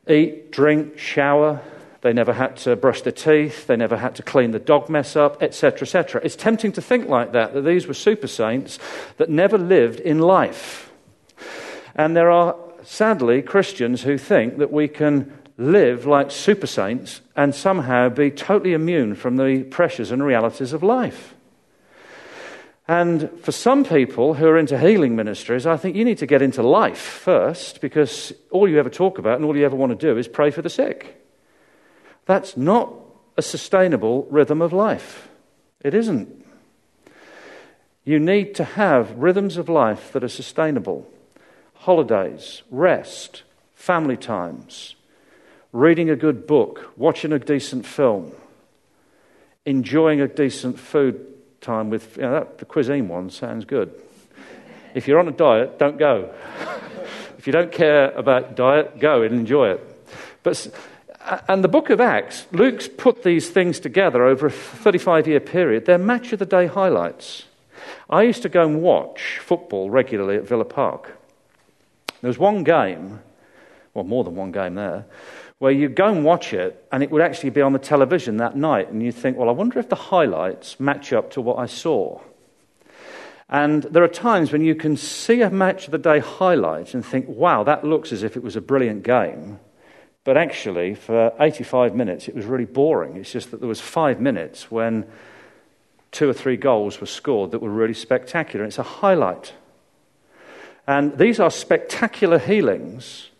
eat, 0.08 0.50
drink, 0.50 0.98
shower, 0.98 1.60
they 2.04 2.12
never 2.12 2.34
had 2.34 2.58
to 2.58 2.76
brush 2.76 3.00
their 3.00 3.12
teeth. 3.12 3.66
They 3.66 3.76
never 3.76 3.96
had 3.96 4.14
to 4.16 4.22
clean 4.22 4.50
the 4.50 4.58
dog 4.58 4.90
mess 4.90 5.16
up, 5.16 5.42
etc., 5.42 5.86
etc. 5.86 6.20
It's 6.22 6.36
tempting 6.36 6.72
to 6.72 6.82
think 6.82 7.08
like 7.08 7.32
that, 7.32 7.54
that 7.54 7.62
these 7.62 7.86
were 7.86 7.94
super 7.94 8.26
saints 8.26 8.78
that 9.16 9.30
never 9.30 9.56
lived 9.56 10.00
in 10.00 10.18
life. 10.18 10.92
And 11.94 12.14
there 12.14 12.30
are, 12.30 12.56
sadly, 12.82 13.40
Christians 13.40 14.02
who 14.02 14.18
think 14.18 14.58
that 14.58 14.70
we 14.70 14.86
can 14.86 15.32
live 15.56 16.04
like 16.04 16.30
super 16.30 16.66
saints 16.66 17.22
and 17.36 17.54
somehow 17.54 18.10
be 18.10 18.30
totally 18.30 18.74
immune 18.74 19.14
from 19.14 19.36
the 19.38 19.64
pressures 19.70 20.10
and 20.10 20.22
realities 20.22 20.74
of 20.74 20.82
life. 20.82 21.33
And 22.86 23.30
for 23.40 23.52
some 23.52 23.84
people 23.84 24.34
who 24.34 24.46
are 24.46 24.58
into 24.58 24.78
healing 24.78 25.16
ministries, 25.16 25.66
I 25.66 25.78
think 25.78 25.96
you 25.96 26.04
need 26.04 26.18
to 26.18 26.26
get 26.26 26.42
into 26.42 26.62
life 26.62 26.98
first 26.98 27.80
because 27.80 28.32
all 28.50 28.68
you 28.68 28.78
ever 28.78 28.90
talk 28.90 29.18
about 29.18 29.36
and 29.36 29.44
all 29.44 29.56
you 29.56 29.64
ever 29.64 29.76
want 29.76 29.98
to 29.98 30.06
do 30.06 30.18
is 30.18 30.28
pray 30.28 30.50
for 30.50 30.60
the 30.60 30.68
sick. 30.68 31.22
That's 32.26 32.56
not 32.56 32.92
a 33.36 33.42
sustainable 33.42 34.26
rhythm 34.30 34.60
of 34.60 34.72
life. 34.72 35.28
It 35.80 35.94
isn't. 35.94 36.44
You 38.04 38.18
need 38.18 38.54
to 38.56 38.64
have 38.64 39.12
rhythms 39.12 39.56
of 39.56 39.68
life 39.68 40.12
that 40.12 40.24
are 40.24 40.28
sustainable 40.28 41.10
holidays, 41.74 42.62
rest, 42.70 43.42
family 43.74 44.16
times, 44.16 44.94
reading 45.72 46.08
a 46.08 46.16
good 46.16 46.46
book, 46.46 46.92
watching 46.96 47.30
a 47.32 47.38
decent 47.38 47.84
film, 47.84 48.32
enjoying 49.66 50.18
a 50.20 50.28
decent 50.28 50.78
food 50.78 51.33
time 51.64 51.90
with 51.90 52.16
you 52.16 52.22
know, 52.22 52.32
that, 52.32 52.58
the 52.58 52.64
cuisine 52.64 53.08
one 53.08 53.30
sounds 53.30 53.64
good. 53.64 53.92
If 54.94 55.08
you're 55.08 55.18
on 55.18 55.26
a 55.26 55.32
diet, 55.32 55.78
don't 55.78 55.98
go. 55.98 56.32
if 57.38 57.46
you 57.46 57.52
don't 57.52 57.72
care 57.72 58.12
about 58.12 58.54
diet, 58.54 59.00
go 59.00 59.22
and 59.22 59.34
enjoy 59.34 59.70
it. 59.70 60.08
But 60.42 60.68
and 61.48 61.64
the 61.64 61.68
book 61.68 61.90
of 61.90 62.00
Acts, 62.00 62.46
Luke's 62.52 62.86
put 62.86 63.22
these 63.22 63.48
things 63.48 63.80
together 63.80 64.24
over 64.24 64.46
a 64.46 64.50
35 64.50 65.26
year 65.26 65.40
period. 65.40 65.86
They're 65.86 65.98
match 65.98 66.32
of 66.32 66.38
the 66.38 66.46
day 66.46 66.66
highlights. 66.66 67.44
I 68.10 68.22
used 68.22 68.42
to 68.42 68.48
go 68.48 68.66
and 68.66 68.82
watch 68.82 69.38
football 69.40 69.90
regularly 69.90 70.36
at 70.36 70.46
Villa 70.46 70.64
Park. 70.64 71.16
There 72.20 72.28
was 72.28 72.38
one 72.38 72.62
game, 72.64 73.20
well, 73.94 74.04
more 74.04 74.24
than 74.24 74.36
one 74.36 74.52
game 74.52 74.74
there, 74.74 75.06
where 75.58 75.72
you'd 75.72 75.96
go 75.96 76.06
and 76.06 76.24
watch 76.24 76.52
it 76.52 76.86
and 76.92 77.02
it 77.02 77.10
would 77.10 77.22
actually 77.22 77.50
be 77.50 77.60
on 77.60 77.72
the 77.72 77.78
television 77.78 78.38
that 78.38 78.56
night. 78.56 78.90
And 78.90 79.02
you'd 79.02 79.14
think, 79.14 79.36
well, 79.36 79.48
I 79.48 79.52
wonder 79.52 79.78
if 79.78 79.88
the 79.88 79.96
highlights 79.96 80.78
match 80.80 81.12
up 81.12 81.30
to 81.32 81.40
what 81.40 81.58
I 81.58 81.66
saw. 81.66 82.20
And 83.48 83.82
there 83.84 84.02
are 84.02 84.08
times 84.08 84.52
when 84.52 84.62
you 84.62 84.74
can 84.74 84.96
see 84.96 85.42
a 85.42 85.50
match 85.50 85.84
of 85.86 85.92
the 85.92 85.98
day 85.98 86.18
highlight 86.18 86.94
and 86.94 87.04
think, 87.04 87.26
wow, 87.28 87.62
that 87.64 87.84
looks 87.84 88.12
as 88.12 88.22
if 88.22 88.36
it 88.36 88.42
was 88.42 88.56
a 88.56 88.60
brilliant 88.60 89.02
game. 89.02 89.60
But 90.24 90.38
actually, 90.38 90.94
for 90.94 91.32
85 91.38 91.94
minutes, 91.94 92.28
it 92.28 92.34
was 92.34 92.46
really 92.46 92.64
boring. 92.64 93.16
It's 93.16 93.30
just 93.30 93.50
that 93.50 93.60
there 93.60 93.68
was 93.68 93.80
five 93.80 94.20
minutes 94.20 94.70
when 94.70 95.06
two 96.10 96.28
or 96.28 96.32
three 96.32 96.56
goals 96.56 97.00
were 97.00 97.06
scored 97.06 97.50
that 97.50 97.60
were 97.60 97.70
really 97.70 97.94
spectacular. 97.94 98.64
It's 98.64 98.78
a 98.78 98.82
highlight. 98.82 99.52
And 100.86 101.18
these 101.18 101.40
are 101.40 101.50
spectacular 101.50 102.38
healings, 102.38 103.30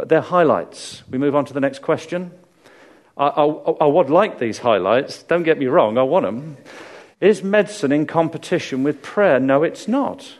but 0.00 0.08
they're 0.08 0.22
highlights. 0.22 1.02
We 1.10 1.18
move 1.18 1.36
on 1.36 1.44
to 1.44 1.52
the 1.52 1.60
next 1.60 1.82
question. 1.82 2.30
I, 3.18 3.26
I, 3.26 3.44
I 3.44 3.84
would 3.84 4.08
like 4.08 4.38
these 4.38 4.56
highlights. 4.56 5.24
Don't 5.24 5.42
get 5.42 5.58
me 5.58 5.66
wrong, 5.66 5.98
I 5.98 6.02
want 6.04 6.24
them. 6.24 6.56
Is 7.20 7.42
medicine 7.42 7.92
in 7.92 8.06
competition 8.06 8.82
with 8.82 9.02
prayer? 9.02 9.38
No, 9.38 9.62
it's 9.62 9.86
not. 9.86 10.38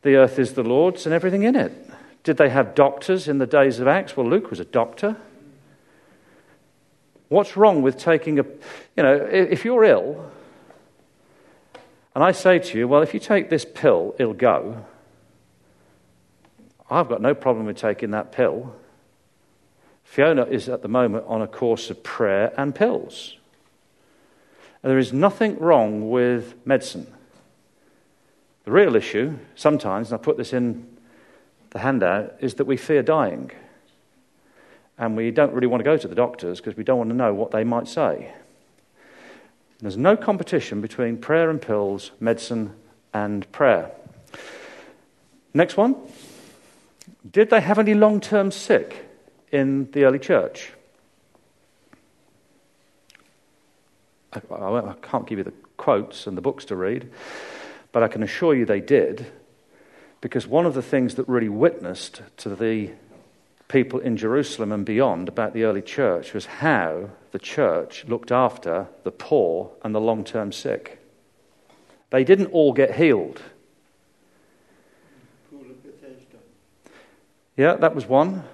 The 0.00 0.14
earth 0.14 0.38
is 0.38 0.54
the 0.54 0.62
Lord's 0.62 1.04
and 1.04 1.14
everything 1.14 1.42
in 1.42 1.56
it. 1.56 1.90
Did 2.22 2.38
they 2.38 2.48
have 2.48 2.74
doctors 2.74 3.28
in 3.28 3.36
the 3.36 3.46
days 3.46 3.80
of 3.80 3.86
Acts? 3.86 4.16
Well, 4.16 4.26
Luke 4.26 4.48
was 4.48 4.60
a 4.60 4.64
doctor. 4.64 5.18
What's 7.28 7.54
wrong 7.54 7.82
with 7.82 7.98
taking 7.98 8.38
a, 8.38 8.44
you 8.96 9.02
know, 9.02 9.14
if 9.14 9.62
you're 9.66 9.84
ill, 9.84 10.24
and 12.14 12.24
I 12.24 12.32
say 12.32 12.60
to 12.60 12.78
you, 12.78 12.88
well, 12.88 13.02
if 13.02 13.12
you 13.12 13.20
take 13.20 13.50
this 13.50 13.66
pill, 13.66 14.14
it'll 14.18 14.32
go. 14.32 14.86
I've 16.90 17.08
got 17.08 17.20
no 17.20 17.34
problem 17.34 17.66
with 17.66 17.76
taking 17.76 18.10
that 18.12 18.32
pill. 18.32 18.74
Fiona 20.04 20.44
is 20.44 20.68
at 20.68 20.82
the 20.82 20.88
moment 20.88 21.24
on 21.26 21.42
a 21.42 21.46
course 21.46 21.90
of 21.90 22.02
prayer 22.02 22.52
and 22.56 22.74
pills. 22.74 23.36
And 24.82 24.90
there 24.90 24.98
is 24.98 25.12
nothing 25.12 25.58
wrong 25.58 26.10
with 26.10 26.54
medicine. 26.64 27.06
The 28.64 28.70
real 28.72 28.96
issue, 28.96 29.38
sometimes, 29.54 30.10
and 30.10 30.20
I 30.20 30.22
put 30.22 30.36
this 30.36 30.52
in 30.52 30.86
the 31.70 31.80
handout 31.80 32.36
is 32.40 32.54
that 32.54 32.64
we 32.64 32.76
fear 32.76 33.02
dying. 33.02 33.50
And 34.96 35.16
we 35.16 35.30
don't 35.30 35.52
really 35.52 35.66
want 35.66 35.80
to 35.80 35.84
go 35.84 35.96
to 35.96 36.08
the 36.08 36.14
doctors 36.14 36.58
because 36.60 36.76
we 36.76 36.84
don't 36.84 36.98
want 36.98 37.10
to 37.10 37.16
know 37.16 37.34
what 37.34 37.50
they 37.50 37.64
might 37.64 37.86
say. 37.86 38.32
There's 39.80 39.96
no 39.96 40.16
competition 40.16 40.80
between 40.80 41.18
prayer 41.18 41.50
and 41.50 41.62
pills, 41.62 42.10
medicine 42.18 42.74
and 43.14 43.50
prayer. 43.52 43.90
Next 45.54 45.76
one. 45.76 45.94
Did 47.30 47.50
they 47.50 47.60
have 47.60 47.78
any 47.78 47.94
long 47.94 48.20
term 48.20 48.50
sick 48.50 49.04
in 49.50 49.90
the 49.92 50.04
early 50.04 50.18
church? 50.18 50.72
I, 54.32 54.40
I, 54.54 54.94
can't 55.00 55.26
give 55.26 55.38
you 55.38 55.44
the 55.44 55.54
quotes 55.76 56.26
and 56.26 56.36
the 56.36 56.42
books 56.42 56.66
to 56.66 56.76
read, 56.76 57.10
but 57.92 58.02
I 58.02 58.08
can 58.08 58.22
assure 58.22 58.54
you 58.54 58.66
they 58.66 58.80
did. 58.80 59.26
Because 60.20 60.46
one 60.46 60.66
of 60.66 60.74
the 60.74 60.82
things 60.82 61.14
that 61.14 61.28
really 61.28 61.48
witnessed 61.48 62.22
to 62.38 62.54
the 62.54 62.90
people 63.68 64.00
in 64.00 64.16
Jerusalem 64.16 64.72
and 64.72 64.84
beyond 64.84 65.28
about 65.28 65.54
the 65.54 65.64
early 65.64 65.82
church 65.82 66.34
was 66.34 66.46
how 66.46 67.10
the 67.32 67.38
church 67.38 68.04
looked 68.06 68.32
after 68.32 68.88
the 69.04 69.10
poor 69.12 69.70
and 69.82 69.94
the 69.94 70.00
long 70.00 70.24
term 70.24 70.52
sick. 70.52 70.98
They 72.10 72.24
didn't 72.24 72.46
all 72.46 72.72
get 72.72 72.96
healed. 72.96 73.42
Yeah, 77.58 77.74
that 77.74 77.94
was 77.94 78.06
one. 78.06 78.44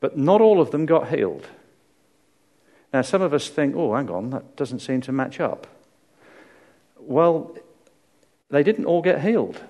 But 0.00 0.16
not 0.16 0.40
all 0.40 0.60
of 0.60 0.70
them 0.70 0.86
got 0.86 1.10
healed. 1.10 1.46
Now, 2.92 3.02
some 3.02 3.20
of 3.20 3.34
us 3.34 3.48
think, 3.48 3.76
oh, 3.76 3.94
hang 3.94 4.10
on, 4.10 4.30
that 4.30 4.56
doesn't 4.56 4.78
seem 4.80 5.02
to 5.02 5.12
match 5.12 5.38
up. 5.38 5.66
Well, 6.98 7.56
they 8.48 8.62
didn't 8.62 8.86
all 8.86 9.02
get 9.02 9.20
healed. 9.20 9.60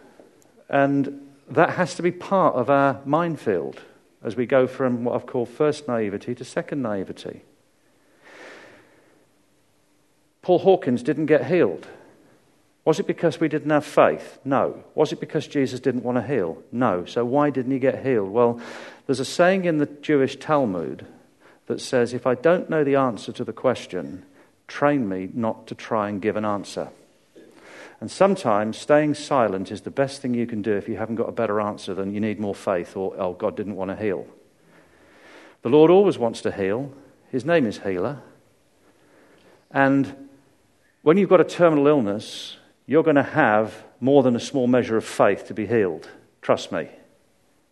And 0.69 1.29
that 1.51 1.71
has 1.71 1.95
to 1.97 2.03
be 2.03 2.13
part 2.13 2.55
of 2.55 2.71
our 2.71 3.01
minefield 3.05 3.81
as 4.23 4.37
we 4.37 4.47
go 4.47 4.67
from 4.67 5.05
what 5.05 5.15
I've 5.15 5.27
called 5.27 5.49
first 5.49 5.89
naivety 5.89 6.35
to 6.35 6.45
second 6.45 6.83
naivety. 6.83 7.43
Paul 10.43 10.61
Hawkins 10.61 11.03
didn't 11.03 11.27
get 11.27 11.47
healed. 11.47 11.89
Was 12.89 12.99
it 12.99 13.07
because 13.07 13.39
we 13.39 13.49
didn't 13.49 13.69
have 13.69 13.85
faith? 13.85 14.39
No. 14.47 14.83
Was 14.95 15.13
it 15.13 15.21
because 15.21 15.47
Jesus 15.47 15.79
didn't 15.79 16.05
want 16.05 16.17
to 16.17 16.27
heal? 16.27 16.63
No. 16.73 17.05
So 17.05 17.23
why 17.23 17.51
didn't 17.51 17.73
he 17.73 17.79
get 17.79 18.03
healed? 18.03 18.31
Well, 18.31 18.63
there's 19.05 19.21
a 19.21 19.27
saying 19.27 19.67
in 19.67 19.77
the 19.77 19.85
Jewish 19.85 20.37
Talmud 20.37 21.05
that 21.67 21.83
says, 21.83 22.15
if 22.15 22.27
I 22.27 22.35
don't 22.35 22.71
know 22.71 22.85
the 22.85 22.97
answer 22.97 23.31
to 23.31 23.45
the 23.45 23.53
question, 23.53 24.25
train 24.69 25.07
me 25.07 25.29
not 25.35 25.67
to 25.67 25.75
try 25.75 26.09
and 26.09 26.23
give 26.23 26.37
an 26.37 26.47
answer. 26.47 26.89
And 28.01 28.11
sometimes 28.11 28.79
staying 28.79 29.17
silent 29.17 29.71
is 29.71 29.83
the 29.83 29.91
best 29.91 30.23
thing 30.23 30.33
you 30.33 30.47
can 30.47 30.63
do 30.63 30.73
if 30.73 30.89
you 30.89 30.97
haven't 30.97 31.17
got 31.17 31.29
a 31.29 31.33
better 31.33 31.61
answer 31.61 31.93
than 31.93 32.15
you 32.15 32.21
need 32.21 32.41
more 32.41 32.55
faith 32.55 32.97
or, 32.97 33.15
oh, 33.19 33.35
God 33.35 33.55
didn't 33.55 33.77
want 33.77 33.91
to 33.91 34.03
heal. 34.03 34.27
The 35.61 35.69
Lord 35.69 35.91
always 35.91 36.17
wants 36.17 36.41
to 36.41 36.51
heal. 36.51 36.91
His 37.31 37.45
name 37.45 37.67
is 37.67 37.81
Healer. 37.81 38.23
And 39.71 40.29
when 41.03 41.19
you've 41.19 41.29
got 41.29 41.43
a 41.43 41.45
terminal 41.45 41.87
illness, 41.87 42.57
you're 42.89 43.05
going 43.05 43.17
to 43.17 43.23
have 43.23 43.85
more 44.01 44.23
than 44.23 44.35
a 44.35 44.41
small 44.41 44.67
measure 44.67 44.97
of 44.97 45.05
faith 45.05 45.47
to 45.47 45.55
be 45.55 45.67
healed. 45.67 46.09
Trust 46.41 46.73
me. 46.73 46.89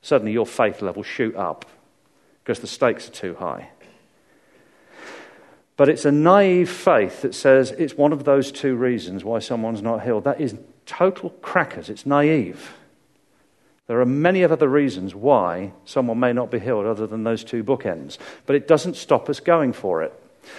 Suddenly 0.02 0.32
your 0.32 0.46
faith 0.46 0.82
level 0.82 1.02
shoot 1.02 1.34
up 1.34 1.64
because 2.44 2.60
the 2.60 2.66
stakes 2.66 3.08
are 3.08 3.12
too 3.12 3.34
high. 3.34 3.70
But 5.78 5.88
it's 5.88 6.04
a 6.04 6.12
naive 6.12 6.70
faith 6.70 7.22
that 7.22 7.34
says 7.34 7.70
it's 7.72 7.94
one 7.94 8.12
of 8.12 8.24
those 8.24 8.52
two 8.52 8.76
reasons 8.76 9.24
why 9.24 9.38
someone's 9.38 9.82
not 9.82 10.04
healed. 10.04 10.24
That 10.24 10.40
is 10.40 10.54
total 10.84 11.30
crackers. 11.30 11.88
It's 11.88 12.04
naive. 12.04 12.74
There 13.86 14.00
are 14.00 14.06
many 14.06 14.44
other 14.44 14.68
reasons 14.68 15.14
why 15.14 15.72
someone 15.86 16.20
may 16.20 16.34
not 16.34 16.50
be 16.50 16.58
healed 16.58 16.84
other 16.84 17.06
than 17.06 17.24
those 17.24 17.42
two 17.42 17.64
bookends. 17.64 18.18
But 18.44 18.56
it 18.56 18.68
doesn't 18.68 18.96
stop 18.96 19.30
us 19.30 19.40
going 19.40 19.72
for 19.72 20.02
it. 20.02 20.12